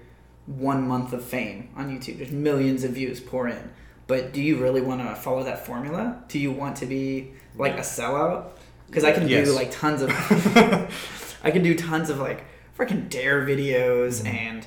one 0.47 0.87
month 0.87 1.13
of 1.13 1.25
fame 1.25 1.69
on 1.77 1.91
YouTube. 1.91 2.19
There's 2.19 2.31
millions 2.31 2.85
of 2.85 2.93
views 2.93 3.19
pour 3.21 3.49
in, 3.49 3.71
but 4.07 4.33
do 4.33 4.41
you 4.41 4.57
really 4.59 4.81
want 4.81 5.01
to 5.03 5.15
follow 5.17 5.43
that 5.43 5.67
formula? 5.67 6.23
Do 6.29 6.39
you 6.39 6.53
want 6.53 6.77
to 6.77 6.87
be 6.87 7.33
like 7.57 7.75
a 7.75 7.81
sellout? 7.81 8.51
Because 8.87 9.03
I 9.03 9.11
can 9.11 9.29
Yes. 9.29 9.49
do 9.49 9.55
like 9.55 9.71
tons 9.73 10.03
of. 10.03 10.11
I 11.43 11.51
can 11.51 11.63
do 11.63 11.75
tons 11.75 12.11
of 12.11 12.19
like 12.19 12.45
freaking 12.79 13.09
dare 13.09 13.45
videos 13.45 14.23
Mhm. 14.23 14.27
and 14.35 14.67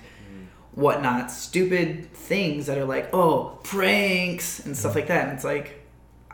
whatnot, 0.73 1.31
stupid 1.31 2.11
things 2.13 2.67
that 2.67 2.77
are 2.77 2.85
like, 2.85 3.13
oh, 3.13 3.59
pranks 3.63 4.65
and 4.65 4.75
stuff 4.77 4.95
like 4.95 5.07
that. 5.07 5.25
And 5.25 5.35
it's 5.35 5.43
like, 5.43 5.85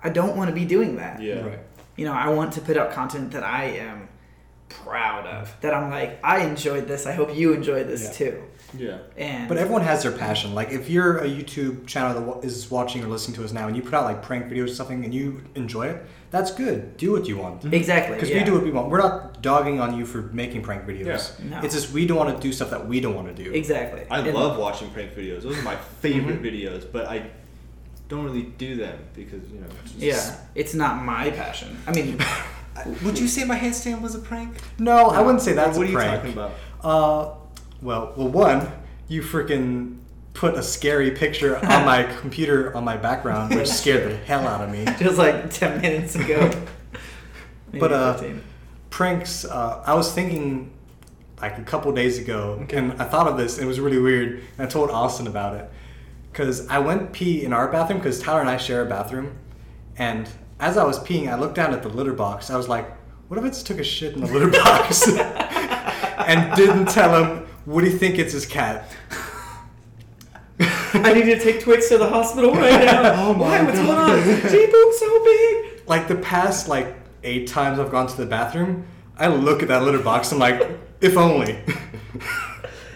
I 0.02 0.10
don't 0.10 0.36
want 0.36 0.50
to 0.50 0.56
be 0.56 0.66
doing 0.66 0.98
that. 0.98 1.22
Yeah. 1.22 1.42
Right. 1.42 1.60
You 1.96 2.06
know, 2.06 2.14
I 2.14 2.30
want 2.30 2.54
to 2.54 2.62
put 2.62 2.78
out 2.78 2.92
content 2.92 3.32
that 3.32 3.44
I 3.44 3.66
am 3.66 4.10
proud 4.84 5.26
of. 5.28 5.56
That 5.62 5.74
I'm 5.74 5.90
like, 5.90 6.20
I 6.24 6.46
enjoyed 6.46 6.88
this. 6.88 7.06
I 7.06 7.14
hope 7.14 7.36
you 7.36 7.54
enjoyed 7.54 7.88
this 7.88 8.04
Yeah. 8.04 8.12
too. 8.12 8.44
Yeah. 8.78 8.98
And 9.18 9.48
But 9.48 9.58
everyone 9.58 9.84
has 9.84 10.04
their 10.04 10.12
passion. 10.12 10.54
Like 10.54 10.72
if 10.72 10.90
you're 10.90 11.20
a 11.20 11.28
YouTube 11.28 11.88
channel 11.88 12.14
that 12.40 12.46
is 12.48 12.70
watching 12.70 13.04
or 13.04 13.08
listening 13.08 13.36
to 13.38 13.46
us 13.46 13.54
now, 13.54 13.68
and 13.68 13.76
you 13.76 13.82
put 13.82 13.94
out 13.94 14.04
like 14.04 14.22
prank 14.22 14.48
videos 14.52 14.66
or 14.66 14.76
something, 14.76 15.06
and 15.06 15.14
you 15.14 15.44
enjoy 15.56 15.88
it, 15.88 16.06
that's 16.32 16.52
good. 16.52 16.98
Do 16.98 17.12
what 17.14 17.26
you 17.28 17.38
want. 17.38 17.64
exactly 17.74 18.16
Because 18.16 18.30
yeah. 18.30 18.40
we 18.40 18.44
do 18.44 18.54
what 18.54 18.64
we 18.64 18.72
want. 18.72 18.90
We're 18.90 18.98
not 19.00 19.42
dogging 19.42 19.80
on 19.80 19.98
you 19.98 20.06
for 20.06 20.24
making 20.34 20.64
prank 20.64 20.86
videos. 20.86 21.40
Yeah. 21.40 21.50
No. 21.52 21.62
It's 21.66 21.74
just 21.74 21.92
we 21.94 22.06
don't 22.06 22.18
want 22.18 22.36
to 22.36 22.42
do 22.46 22.52
stuff 22.52 22.70
that 22.72 22.86
we 22.88 23.00
don't 23.00 23.16
want 23.16 23.34
to 23.34 23.44
do. 23.44 23.52
exactly. 23.54 24.02
I 24.12 24.20
And- 24.20 24.34
love 24.34 24.58
watching 24.58 24.90
prank 24.90 25.14
videos. 25.16 25.44
Those 25.44 25.58
are 25.58 25.62
my 25.62 25.78
favorite 26.02 26.42
Mhm. 26.42 26.46
videos, 26.52 26.86
but 26.92 27.06
I 27.06 27.28
don't 28.10 28.26
really 28.26 28.44
do 28.58 28.76
them 28.76 28.98
because 29.16 29.42
you 29.50 29.60
know. 29.62 29.68
it's 29.84 29.92
just- 29.94 30.04
Yeah, 30.04 30.36
it's 30.54 30.74
not 30.74 31.04
my 31.04 31.30
passion. 31.32 31.78
I 31.88 31.92
mean, 31.94 32.18
I- 32.20 32.44
Would 33.04 33.18
you 33.18 33.28
say 33.28 33.44
my 33.46 33.58
handstand 33.58 34.02
was 34.02 34.16
a 34.16 34.20
prank? 34.20 34.58
No, 34.80 35.08
I 35.10 35.22
wouldn't 35.22 35.42
say 35.42 35.54
that's 35.54 35.78
what 35.78 35.88
a 35.88 35.96
are 35.96 36.04
you 36.04 36.10
talking 36.18 36.34
about? 36.34 36.52
Uh, 36.84 37.36
well, 37.82 38.14
well, 38.16 38.28
one, 38.28 38.72
you 39.08 39.22
freaking 39.22 40.00
put 40.34 40.56
a 40.56 40.62
scary 40.64 41.12
picture 41.12 41.58
on 41.58 41.86
my 41.86 42.04
computer 42.20 42.76
on 42.76 42.84
my 42.84 42.98
background, 42.98 43.56
which 43.56 43.68
scared 43.70 44.12
the 44.12 44.18
hell 44.18 44.48
out 44.48 44.62
of 44.62 44.70
me. 44.72 44.86
just 45.00 45.18
like 45.18 45.50
ten 45.52 45.82
minutes 45.82 46.16
ago. 46.16 46.50
But, 47.78 47.92
uh, 47.92 48.14
15. 48.14 48.42
Pranks. 48.90 49.44
Uh, 49.44 49.84
I 49.86 49.96
was 49.96 50.14
thinking 50.14 50.72
like 51.42 51.58
a 51.58 51.64
couple 51.64 51.92
days 51.92 52.18
ago, 52.20 52.60
Okay. 52.64 52.78
and 52.78 52.94
I 53.02 53.04
thought 53.06 53.28
of 53.28 53.36
this. 53.36 53.58
And 53.58 53.66
it 53.66 53.68
was 53.68 53.82
really 53.82 54.00
weird, 54.00 54.44
and 54.58 54.66
I 54.66 54.66
told 54.66 54.90
Austin 54.90 55.28
about 55.28 55.56
it 55.58 55.70
because 56.32 56.68
I 56.70 56.80
went 56.80 57.12
pee 57.12 57.44
in 57.44 57.52
our 57.52 57.68
bathroom 57.70 58.00
because 58.00 58.20
Tyler 58.22 58.40
and 58.40 58.50
I 58.50 58.56
share 58.56 58.82
a 58.82 58.86
bathroom, 58.86 59.36
and 59.98 60.30
as 60.60 60.78
I 60.78 60.84
was 60.84 61.00
peeing, 61.00 61.32
I 61.32 61.36
looked 61.38 61.56
down 61.56 61.74
at 61.74 61.84
the 61.84 61.90
litter 61.90 62.14
box. 62.14 62.50
I 62.50 62.58
was 62.58 62.68
like, 62.70 62.90
"What 63.28 63.38
if 63.38 63.44
I 63.44 63.48
just 63.50 63.68
took 63.68 63.80
a 63.80 63.84
shit 63.84 64.14
in 64.14 64.22
the 64.22 64.28
litter 64.28 64.50
box?" 64.50 65.08
and 66.18 66.56
didn't 66.56 66.88
tell 66.90 67.24
him. 67.24 67.48
What 67.66 67.84
do 67.84 67.90
you 67.90 67.98
think? 67.98 68.20
It's 68.20 68.34
his 68.34 68.46
cat. 68.46 68.90
I 70.60 71.14
need 71.14 71.26
to 71.26 71.40
take 71.40 71.62
Twix 71.62 71.90
to 71.90 71.98
the 71.98 72.08
hospital 72.08 72.54
right 72.54 72.86
now. 72.86 73.14
Oh 73.30 73.34
my 73.34 73.40
Why? 73.40 73.64
What's 73.64 73.80
God. 73.80 74.24
going 74.24 74.42
on? 74.42 74.50
She 74.50 74.68
pooped 74.68 74.96
so 74.96 75.24
big. 75.26 75.82
like 75.88 76.08
the 76.08 76.16
past 76.16 76.68
like 76.70 76.96
eight 77.24 77.48
times 77.48 77.80
I've 77.80 77.92
gone 77.92 78.08
to 78.08 78.16
the 78.18 78.26
bathroom, 78.26 78.86
I 79.18 79.28
look 79.28 79.62
at 79.62 79.68
that 79.68 79.84
litter 79.84 80.00
box. 80.00 80.32
I'm 80.32 80.40
like, 80.40 80.62
if 81.02 81.18
only. 81.18 81.60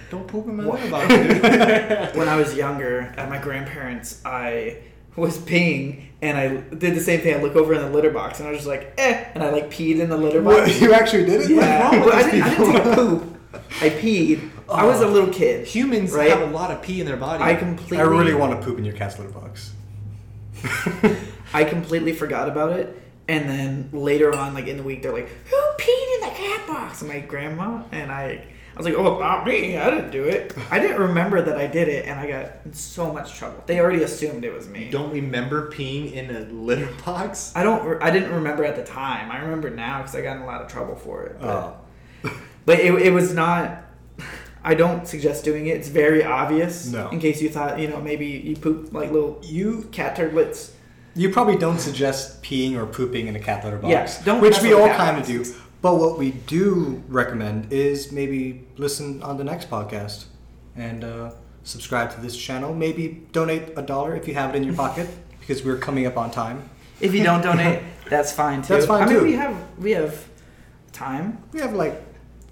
Don't 0.10 0.28
poop 0.28 0.48
in 0.48 0.56
my 0.58 0.64
litter 0.64 0.90
box, 0.90 1.08
dude. 1.08 1.42
when 2.16 2.30
I 2.30 2.36
was 2.36 2.56
younger 2.56 3.14
at 3.18 3.28
my 3.30 3.38
grandparents, 3.38 4.22
I 4.24 4.78
was 5.16 5.38
peeing 5.38 6.06
and 6.22 6.38
I 6.38 6.48
did 6.76 6.96
the 6.96 7.00
same 7.02 7.22
thing. 7.22 7.36
I 7.36 7.42
look 7.42 7.56
over 7.56 7.74
in 7.74 7.82
the 7.82 7.90
litter 7.90 8.10
box 8.12 8.40
and 8.40 8.48
I 8.48 8.52
was 8.52 8.60
just 8.60 8.68
like, 8.68 8.94
eh, 8.98 9.26
and 9.34 9.44
I 9.44 9.50
like 9.52 9.70
peed 9.70 10.00
in 10.00 10.10
the 10.10 10.18
litter 10.18 10.42
box. 10.42 10.68
what, 10.70 10.82
you 10.82 10.94
actually 10.94 11.26
did 11.26 11.42
it? 11.42 11.50
Yeah, 11.52 11.90
What's 11.92 11.98
wrong 11.98 12.06
with 12.06 12.14
I 12.16 12.32
didn't, 12.32 12.44
I 12.44 12.50
didn't 12.58 12.74
take 12.74 12.86
a 12.86 12.96
poop. 12.96 13.36
I 13.82 13.90
peed. 13.90 14.50
I 14.70 14.86
was 14.86 15.02
a 15.02 15.08
little 15.08 15.34
kid. 15.34 15.66
Humans 15.68 16.12
Right? 16.12 16.30
have 16.30 16.42
a 16.42 16.52
lot 16.54 16.70
of 16.72 16.82
pee 16.84 17.00
in 17.00 17.08
their 17.08 17.18
body. 17.18 17.44
I 17.44 17.56
completely. 17.56 17.98
I 17.98 18.02
really 18.02 18.36
want 18.36 18.60
to 18.60 18.64
poop 18.66 18.78
in 18.78 18.86
your 18.86 18.94
cat's 18.96 19.18
litter 19.18 19.32
box. 19.32 19.72
I 21.54 21.64
completely 21.64 22.14
forgot 22.14 22.48
about 22.50 22.74
it. 22.74 22.96
And 23.28 23.48
then 23.50 23.90
later 23.94 24.36
on, 24.36 24.54
like 24.54 24.68
in 24.68 24.78
the 24.78 24.84
week, 24.84 25.02
they're 25.04 25.14
like, 25.14 25.30
"Who 25.50 25.56
peed 25.80 26.16
in 26.16 26.30
the 26.30 26.36
cat 26.36 26.68
box?" 26.68 27.02
My 27.04 27.20
grandma 27.20 27.84
and 27.92 28.12
I. 28.12 28.46
I 28.80 28.82
was 28.82 28.86
like, 28.86 28.96
"Oh, 28.96 29.20
not 29.20 29.46
me! 29.46 29.78
I 29.78 29.90
didn't 29.90 30.10
do 30.12 30.24
it. 30.24 30.56
I 30.72 30.80
didn't 30.80 31.02
remember 31.02 31.42
that 31.42 31.58
I 31.58 31.68
did 31.68 31.90
it, 31.90 32.06
and 32.06 32.18
I 32.18 32.28
got 32.28 32.52
in 32.64 32.72
so 32.72 33.12
much 33.12 33.34
trouble. 33.36 33.62
They 33.66 33.78
already 33.82 34.04
assumed 34.04 34.46
it 34.46 34.54
was 34.54 34.70
me. 34.70 34.86
You 34.86 34.92
don't 34.92 35.12
remember 35.12 35.70
peeing 35.70 36.14
in 36.14 36.34
a 36.34 36.40
litter 36.52 36.88
box? 37.06 37.52
I 37.58 37.64
don't. 37.64 37.84
re- 37.86 37.98
I 38.00 38.10
didn't 38.10 38.32
remember 38.32 38.64
at 38.64 38.78
the 38.78 38.86
time. 38.86 39.32
I 39.32 39.40
remember 39.40 39.70
now 39.70 39.98
because 39.98 40.16
I 40.16 40.22
got 40.22 40.38
in 40.38 40.44
a 40.44 40.46
lot 40.46 40.62
of 40.62 40.70
trouble 40.72 40.96
for 40.96 41.24
it. 41.24 41.36
But, 41.42 41.50
Oh. 42.24 42.32
but 42.66 42.80
it, 42.80 42.94
it 43.02 43.12
was 43.12 43.34
not. 43.34 43.84
I 44.64 44.76
don't 44.76 45.06
suggest 45.06 45.44
doing 45.44 45.68
it. 45.68 45.76
It's 45.76 45.90
very 45.90 46.24
obvious. 46.24 46.88
No. 46.88 47.10
In 47.10 47.20
case 47.20 47.42
you 47.42 47.50
thought, 47.50 47.80
you 47.80 47.90
know, 47.90 48.00
maybe 48.00 48.28
you 48.28 48.56
poop 48.56 48.94
like 48.94 49.12
little 49.12 49.42
You 49.44 49.90
cat 49.92 50.16
turtlets. 50.18 50.72
you 51.16 51.30
probably 51.32 51.58
don't 51.58 51.80
suggest 51.80 52.42
peeing 52.44 52.76
or 52.78 52.86
pooping 52.86 53.28
in 53.28 53.36
a 53.36 53.40
cat 53.42 53.66
litter 53.66 53.78
box. 53.78 53.90
Yes, 53.92 54.24
don't 54.24 54.40
which 54.40 54.62
we 54.62 54.74
all 54.74 54.88
kind 54.88 55.18
of 55.20 55.26
do. 55.26 55.44
Boxes. 55.82 55.82
But 55.82 55.96
what 55.96 56.18
we 56.18 56.32
do 56.32 57.04
recommend 57.08 57.72
is 57.72 58.12
maybe 58.12 58.68
listen 58.78 59.22
on 59.24 59.38
the 59.38 59.44
next 59.44 59.70
podcast 59.70 60.26
and 60.76 61.04
uh, 61.04 61.32
subscribe 61.64 62.12
to 62.16 62.22
this 62.22 62.38
channel. 62.38 62.74
Maybe 62.74 63.26
donate 63.32 63.78
a 63.78 63.82
dollar 63.82 64.16
if 64.16 64.28
you 64.28 64.34
have 64.36 64.54
it 64.54 64.58
in 64.58 64.64
your 64.64 64.76
pocket 64.76 65.08
because 65.40 65.64
we're 65.64 65.78
coming 65.78 66.06
up 66.06 66.18
on 66.18 66.32
time. 66.32 66.70
If 67.02 67.14
you 67.14 67.24
don't 67.24 67.42
donate, 67.42 67.82
that's 68.10 68.32
fine 68.34 68.62
too. 68.62 68.74
That's 68.74 68.86
fine, 68.86 69.08
I 69.08 69.14
mean, 69.14 69.24
we 69.24 69.34
have 69.34 69.56
we 69.80 69.92
have 69.92 70.26
time. 70.92 71.38
We 71.54 71.62
have 71.62 71.74
like 71.74 72.02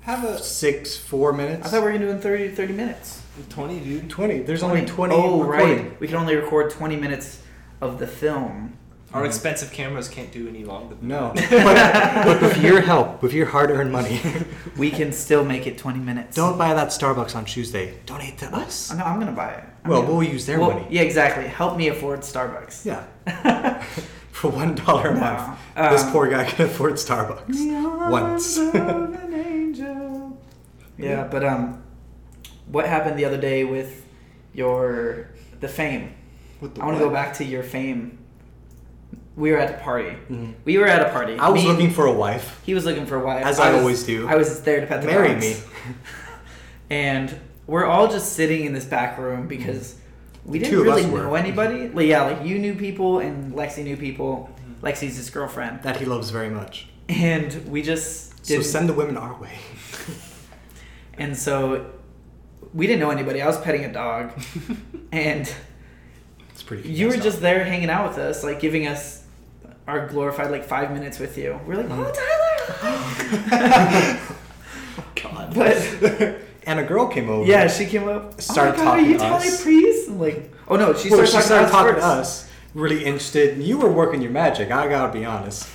Have 0.02 0.24
a 0.24 0.38
six, 0.40 0.96
four 0.98 1.34
minutes. 1.34 1.68
I 1.68 1.70
thought 1.70 1.84
we 1.84 1.92
were 1.92 1.98
gonna 1.98 2.06
do 2.06 2.12
in 2.12 2.20
30, 2.22 2.56
30 2.56 2.74
minutes. 2.74 3.22
twenty, 3.50 3.80
dude. 3.80 4.10
20. 4.10 4.40
There's 4.40 4.64
only 4.64 4.86
20 4.86 5.14
Oh, 5.14 5.42
recorded. 5.44 5.82
right. 5.82 6.00
We 6.00 6.08
can 6.08 6.16
only 6.16 6.36
record 6.36 6.72
twenty 6.72 6.96
minutes 6.96 7.42
of 7.82 8.00
the 8.00 8.08
film. 8.08 8.78
Our 9.14 9.26
expensive 9.26 9.72
cameras 9.72 10.10
can't 10.10 10.32
do 10.32 10.48
any 10.50 10.64
longer. 10.66 10.96
Than 10.96 11.08
No. 11.08 11.32
but, 11.34 11.50
but 12.26 12.42
with 12.42 12.62
your 12.62 12.82
help, 12.82 13.22
with 13.22 13.34
your 13.34 13.46
hard 13.48 13.72
earned 13.72 13.92
money, 13.92 14.20
We 14.78 14.92
can 14.92 15.12
still 15.14 15.44
make 15.46 15.66
it 15.66 15.78
twenty 15.78 16.00
minutes. 16.00 16.36
don't 16.36 16.58
buy 16.58 16.74
that 16.74 16.90
Starbucks 16.90 17.36
on 17.36 17.46
Tuesday. 17.46 17.98
Donate 18.06 18.38
to 18.40 18.54
us. 18.54 18.94
No, 18.94 19.04
I'm 19.04 19.18
gonna 19.20 19.32
buy 19.32 19.52
it. 19.54 19.64
I'm 19.86 19.92
Well, 19.92 20.02
gonna- 20.02 20.14
we'll 20.14 20.24
use 20.24 20.46
their 20.46 20.60
well, 20.60 20.72
money. 20.74 20.86
Yeah, 20.90 21.02
exactly. 21.04 21.48
Help 21.48 21.78
me 21.78 21.88
afford 21.88 22.20
Starbucks. 22.20 22.86
Yeah. 22.86 23.82
For 24.32 24.52
one 24.52 24.76
dollar 24.76 25.10
a 25.10 25.14
No. 25.16 25.20
month, 25.22 25.60
Um, 25.76 25.94
this 25.94 26.04
poor 26.12 26.28
guy 26.30 26.44
can 26.44 26.66
afford 26.68 26.94
Starbucks. 26.94 28.12
Once. 28.12 28.58
yeah, 30.98 31.28
but 31.32 31.44
um, 31.44 31.82
what 32.68 32.86
happened 32.88 33.18
the 33.18 33.26
other 33.26 33.38
day 33.40 33.64
with 33.64 34.06
your 34.54 35.30
the 35.60 35.68
fame? 35.68 36.14
What 36.60 36.76
the 36.76 36.82
I 36.82 36.86
want 36.86 36.98
to 36.98 37.04
go 37.04 37.10
back 37.10 37.34
to 37.36 37.44
your 37.46 37.64
fame. 37.64 38.20
We 39.38 39.52
were 39.52 39.58
at 39.60 39.70
a 39.70 39.78
party. 39.84 40.18
Mhm. 40.32 40.56
We 40.66 40.78
were 40.80 40.88
at 40.88 41.02
a 41.02 41.10
party. 41.10 41.38
I 41.38 41.50
was 41.50 41.62
Me- 41.64 41.68
looking 41.70 41.92
for 41.92 42.06
a 42.08 42.12
wife. 42.12 42.60
He 42.66 42.74
was 42.74 42.84
looking 42.86 43.06
for 43.06 43.16
a 43.22 43.24
wife. 43.26 43.46
As 43.46 43.60
I 43.60 43.72
was- 43.72 43.80
always 43.82 44.04
do. 44.04 44.28
I 44.28 44.36
was 44.36 44.62
there 44.64 44.82
to 44.82 44.88
pet 44.88 45.02
the 45.02 45.08
Marry 45.08 45.30
dogs. 45.34 45.42
me. 45.46 45.56
And 46.90 47.38
we're 47.68 47.86
all 47.86 48.08
just 48.08 48.34
sitting 48.34 48.66
in 48.66 48.74
this 48.74 48.86
back 48.86 49.18
room 49.18 49.48
because 49.48 49.96
we 50.46 50.58
didn't 50.60 50.72
Two 50.72 50.84
really 50.84 51.06
know 51.06 51.36
anybody. 51.36 51.90
Like, 51.90 52.08
yeah, 52.08 52.24
like 52.24 52.46
you 52.46 52.60
knew 52.60 52.76
people 52.76 53.20
and 53.20 53.54
Lexi 53.54 53.84
knew 53.84 53.98
people. 53.98 54.50
Lexi's 54.82 55.18
his 55.18 55.30
girlfriend, 55.30 55.82
That 55.84 55.98
he 55.98 56.06
loves 56.06 56.30
very 56.30 56.50
much. 56.50 56.88
and 57.10 57.54
we 57.68 57.82
just 57.82 58.30
So 58.46 58.54
didn't. 58.56 58.66
send 58.66 58.88
the 58.90 58.94
women 58.94 59.18
our 59.18 59.34
way. 59.40 59.52
and 61.18 61.36
so 61.38 61.88
we 62.74 62.88
didn't 62.88 63.00
know 63.02 63.10
anybody. 63.10 63.42
I 63.42 63.48
was 63.48 63.58
petting 63.60 63.84
a 63.86 63.92
dog, 63.92 64.32
and 65.12 65.52
It's 66.52 66.64
pretty. 66.64 66.88
you 66.90 67.08
were 67.08 67.18
just 67.18 67.42
there 67.42 67.64
hanging 67.66 67.90
out 67.90 68.08
with 68.10 68.18
us, 68.20 68.44
like 68.44 68.60
giving 68.60 68.88
us 68.88 69.17
our 69.88 70.08
glorified 70.08 70.52
like 70.52 70.66
five 70.66 70.92
minutes 70.92 71.20
with 71.20 71.38
you. 71.38 71.60
We're 71.66 71.78
like, 71.78 71.90
oh 71.90 72.12
Tyler. 72.14 74.20
God. 75.24 75.54
But 75.56 76.42
And 76.68 76.82
a 76.82 76.84
girl 76.84 77.08
came 77.08 77.30
over. 77.30 77.50
yeah, 77.50 77.68
she 77.70 77.86
came 77.86 78.10
up. 78.10 78.42
Started 78.42 78.82
oh 78.82 78.84
my 78.84 78.84
God, 78.84 78.92
talking 78.92 79.06
are 79.06 79.08
you 79.08 79.14
to 79.14 79.20
Tyler. 79.20 79.58
Priest? 79.64 80.10
Like, 80.10 80.52
oh 80.68 80.76
no, 80.76 80.94
she 80.94 81.10
Well, 81.10 81.26
started, 81.26 81.44
she 81.44 81.46
started 81.46 81.66
to 81.68 81.72
talking 81.72 81.96
us 81.96 82.02
to 82.02 82.08
us. 82.08 82.50
Really 82.74 83.06
interested. 83.06 83.64
You 83.64 83.78
were 83.78 83.90
working 83.92 84.22
your 84.22 84.32
magic. 84.32 84.70
I 84.70 84.90
gotta 84.90 85.14
be 85.18 85.24
honest. 85.24 85.70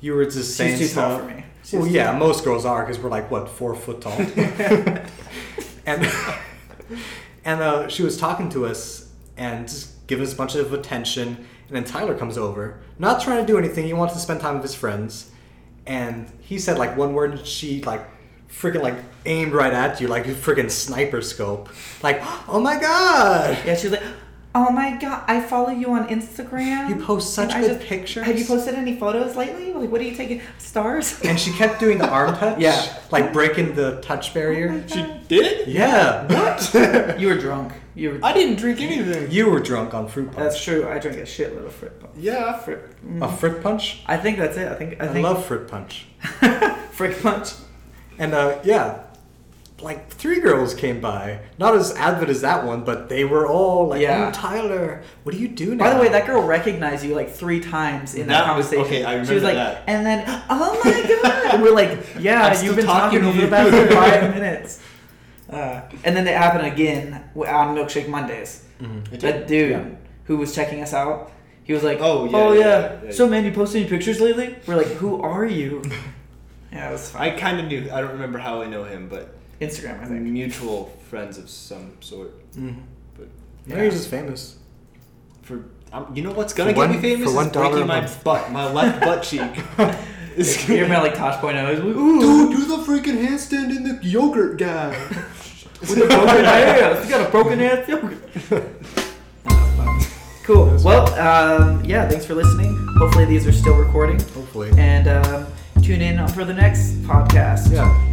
You 0.00 0.14
were 0.14 0.24
just 0.24 0.56
saying 0.56 0.78
She's 0.78 0.94
too 0.94 1.00
tall 1.00 1.18
for 1.20 1.24
me. 1.26 1.44
She's 1.62 1.78
Well, 1.78 1.86
yeah, 1.88 2.10
tall. 2.10 2.18
most 2.18 2.42
girls 2.42 2.64
are 2.64 2.82
because 2.84 2.98
we're 3.00 3.08
like 3.10 3.30
what 3.30 3.48
four 3.48 3.76
foot 3.76 4.00
tall. 4.00 4.18
and 5.86 6.10
and 7.44 7.60
uh, 7.62 7.86
she 7.88 8.02
was 8.02 8.18
talking 8.18 8.48
to 8.50 8.66
us 8.66 9.08
and 9.36 9.68
just 9.68 9.92
giving 10.12 10.26
us 10.26 10.34
a 10.34 10.36
bunch 10.36 10.54
of 10.54 10.74
attention. 10.74 11.28
And 11.68 11.74
then 11.74 11.84
Tyler 11.84 12.14
comes 12.14 12.36
over, 12.36 12.78
not 12.98 13.22
trying 13.22 13.40
to 13.40 13.50
do 13.50 13.56
anything. 13.56 13.86
He 13.86 13.94
wants 13.94 14.12
to 14.12 14.20
spend 14.20 14.42
time 14.42 14.56
with 14.56 14.62
his 14.62 14.74
friends. 14.74 15.30
And 15.86 16.30
he 16.40 16.58
said 16.58 16.76
like 16.76 16.98
one 16.98 17.14
word, 17.14 17.30
and 17.30 17.46
she 17.46 17.82
like 17.82 18.06
freaking 18.46 18.82
like 18.82 18.96
aimed 19.24 19.52
right 19.52 19.72
at 19.72 20.02
you 20.02 20.08
like 20.08 20.26
a 20.26 20.34
freaking 20.34 20.70
sniper 20.70 21.22
scope. 21.22 21.70
Like, 22.02 22.20
oh 22.46 22.60
my 22.60 22.78
god! 22.78 23.56
Yeah, 23.64 23.74
she 23.74 23.88
was 23.88 23.98
like, 23.98 24.02
"Oh 24.54 24.70
my 24.70 24.96
god, 24.96 25.24
I 25.26 25.40
follow 25.40 25.70
you 25.70 25.90
on 25.92 26.08
Instagram. 26.08 26.88
You 26.88 26.96
post 26.96 27.34
such 27.34 27.54
And 27.54 27.64
I 27.64 27.68
good 27.68 27.80
pictures." 27.80 28.24
Have 28.24 28.38
you 28.38 28.44
posted 28.44 28.74
any 28.74 28.96
photos 28.96 29.36
lately? 29.36 29.72
Like, 29.72 29.90
what 29.90 30.00
are 30.00 30.04
you 30.04 30.14
taking? 30.14 30.40
Stars? 30.58 31.20
And 31.24 31.38
she 31.38 31.52
kept 31.52 31.80
doing 31.80 31.98
the 31.98 32.08
arm 32.08 32.34
touch. 32.36 32.58
Yeah. 32.58 32.98
Like 33.10 33.32
breaking 33.32 33.74
the 33.74 34.00
touch 34.00 34.34
barrier. 34.34 34.86
She 34.88 35.06
did? 35.28 35.66
Yeah. 35.68 36.26
What? 36.26 37.18
you 37.20 37.28
were 37.28 37.38
drunk. 37.38 37.72
You 37.94 38.10
were. 38.10 38.20
I 38.22 38.32
didn't 38.32 38.56
drink 38.56 38.80
anything. 38.80 39.30
You 39.30 39.50
were 39.50 39.60
drunk 39.60 39.94
on 39.94 40.08
fruit 40.08 40.26
punch. 40.26 40.38
That's 40.38 40.62
true. 40.62 40.88
I 40.88 40.98
drank 40.98 41.18
a 41.18 41.22
shitload 41.22 41.66
of 41.66 41.72
fruit 41.74 41.98
punch. 42.00 42.14
Yeah. 42.16 42.58
Fruit. 42.58 42.80
A 43.20 43.30
fruit 43.30 43.62
punch? 43.62 44.02
I 44.06 44.16
think 44.16 44.38
that's 44.38 44.56
it. 44.56 44.68
I 44.68 44.74
think. 44.74 45.00
I, 45.00 45.06
I, 45.06 45.08
think 45.08 45.24
love 45.24 45.44
fruit 45.44 45.68
punch. 45.68 46.06
fruit 46.92 47.20
punch. 47.22 47.52
And 48.18 48.34
uh, 48.34 48.60
yeah, 48.64 49.04
like 49.82 50.08
three 50.10 50.40
girls 50.40 50.74
came 50.74 51.00
by. 51.00 51.40
Not 51.58 51.74
as 51.74 51.92
avid 51.96 52.30
as 52.30 52.40
that 52.42 52.64
one, 52.64 52.84
but 52.84 53.08
they 53.08 53.24
were 53.24 53.46
all 53.46 53.88
like, 53.88 54.00
Yeah. 54.00 54.28
"Oh, 54.28 54.32
Tyler, 54.32 55.02
what 55.24 55.32
do 55.34 55.40
you 55.40 55.48
do 55.48 55.74
now?" 55.74 55.84
By 55.84 55.94
the 55.94 56.00
way, 56.00 56.08
that 56.08 56.26
girl 56.26 56.42
recognized 56.42 57.04
you 57.04 57.14
like 57.14 57.30
three 57.30 57.60
times 57.60 58.14
in 58.14 58.26
that, 58.28 58.38
That 58.40 58.46
conversation. 58.46 58.84
okay, 58.84 59.04
I 59.04 59.12
remember 59.12 59.28
She 59.28 59.34
was 59.34 59.42
like, 59.42 59.54
that. 59.54 59.82
and 59.86 60.06
then, 60.06 60.24
oh 60.50 60.80
my 60.84 61.20
god, 61.22 61.54
and 61.54 61.62
we're 61.62 61.74
like, 61.74 61.98
yeah, 62.18 62.60
you've 62.62 62.76
been 62.76 62.86
talking, 62.86 63.20
talking 63.20 63.22
to 63.22 63.28
over 63.28 63.70
the 63.70 63.76
you. 63.78 63.88
past 63.88 63.94
five 64.20 64.34
minutes. 64.34 64.80
Uh, 65.50 65.82
and 66.04 66.16
then 66.16 66.26
it 66.26 66.34
happened 66.36 66.66
again 66.66 67.22
on 67.36 67.76
Milkshake 67.76 68.08
Mondays. 68.08 68.64
Mhm. 68.82 69.20
That 69.20 69.46
dude 69.46 69.70
Yeah. 69.70 69.84
who 70.24 70.36
was 70.38 70.54
checking 70.54 70.80
us 70.82 70.94
out, 70.94 71.30
he 71.64 71.72
was 71.72 71.82
like, 71.82 71.98
Oh, 72.00 72.24
yeah, 72.24 72.30
oh 72.36 72.52
yeah, 72.52 72.58
yeah, 72.60 72.66
yeah, 72.80 72.98
yeah. 73.06 73.10
So 73.12 73.28
man, 73.28 73.44
you 73.44 73.52
posted 73.52 73.82
any 73.82 73.90
pictures 73.90 74.20
lately? 74.20 74.56
We're 74.66 74.76
like, 74.76 74.86
who 74.92 75.20
are 75.20 75.44
you? 75.44 75.82
yeah, 76.72 76.88
it 76.88 76.92
was 76.92 77.10
fine. 77.10 77.22
I 77.32 77.36
kind 77.36 77.60
of 77.60 77.66
knew. 77.66 77.90
I 77.92 78.00
don't 78.00 78.12
remember 78.12 78.38
how 78.38 78.62
I 78.62 78.66
know 78.66 78.84
him, 78.84 79.08
but 79.08 79.34
Instagram, 79.62 80.02
I 80.02 80.06
think. 80.06 80.20
mutual 80.22 80.92
friends 81.10 81.38
of 81.38 81.48
some 81.48 81.92
sort. 82.00 82.30
Mhm. 82.54 82.76
But 83.16 83.28
Yeah, 83.66 83.84
he's 83.84 83.94
just 83.94 84.08
famous. 84.08 84.56
for 85.42 85.64
um, 85.92 86.06
you 86.14 86.22
know 86.22 86.32
what's 86.32 86.52
gonna 86.54 86.70
For 86.70 86.74
get 86.74 86.78
one- 86.88 86.90
me 86.92 87.02
famous 87.02 87.28
for 87.28 87.34
one 87.36 87.46
is 87.46 87.52
breaking 87.52 87.86
my 87.86 88.08
butt, 88.24 88.50
my 88.50 88.70
left 88.72 89.00
butt 89.00 89.22
cheek. 89.28 89.40
You're 89.76 89.86
gonna- 89.86 90.86
about 90.86 91.02
like 91.02 91.14
Tosh 91.14 91.38
Point. 91.40 91.56
Like, 91.56 91.76
Dude, 91.76 91.94
do 92.56 92.64
the 92.64 92.78
freaking 92.86 93.18
handstand 93.26 93.76
in 93.76 93.82
the 93.84 93.98
yogurt 94.02 94.56
guy. 94.58 94.88
with 95.80 95.90
a 95.98 96.06
broken 96.06 96.44
ass. 96.46 97.04
You 97.04 97.10
got 97.10 97.26
a 97.28 97.30
broken 97.30 97.60
ass 97.60 97.86
yogurt. 97.88 98.18
Cool. 100.44 100.76
Well, 100.82 101.06
um, 101.14 101.84
yeah. 101.84 102.08
Thanks 102.08 102.24
for 102.26 102.34
listening. 102.34 102.74
Hopefully 102.98 103.26
these 103.26 103.46
are 103.46 103.52
still 103.52 103.76
recording, 103.76 104.18
Hopefully. 104.34 104.70
and 104.76 105.06
um, 105.08 105.46
tune 105.82 106.00
in 106.00 106.26
for 106.28 106.44
the 106.44 106.54
next 106.54 106.94
podcast. 107.02 107.70
Yeah. 107.70 108.08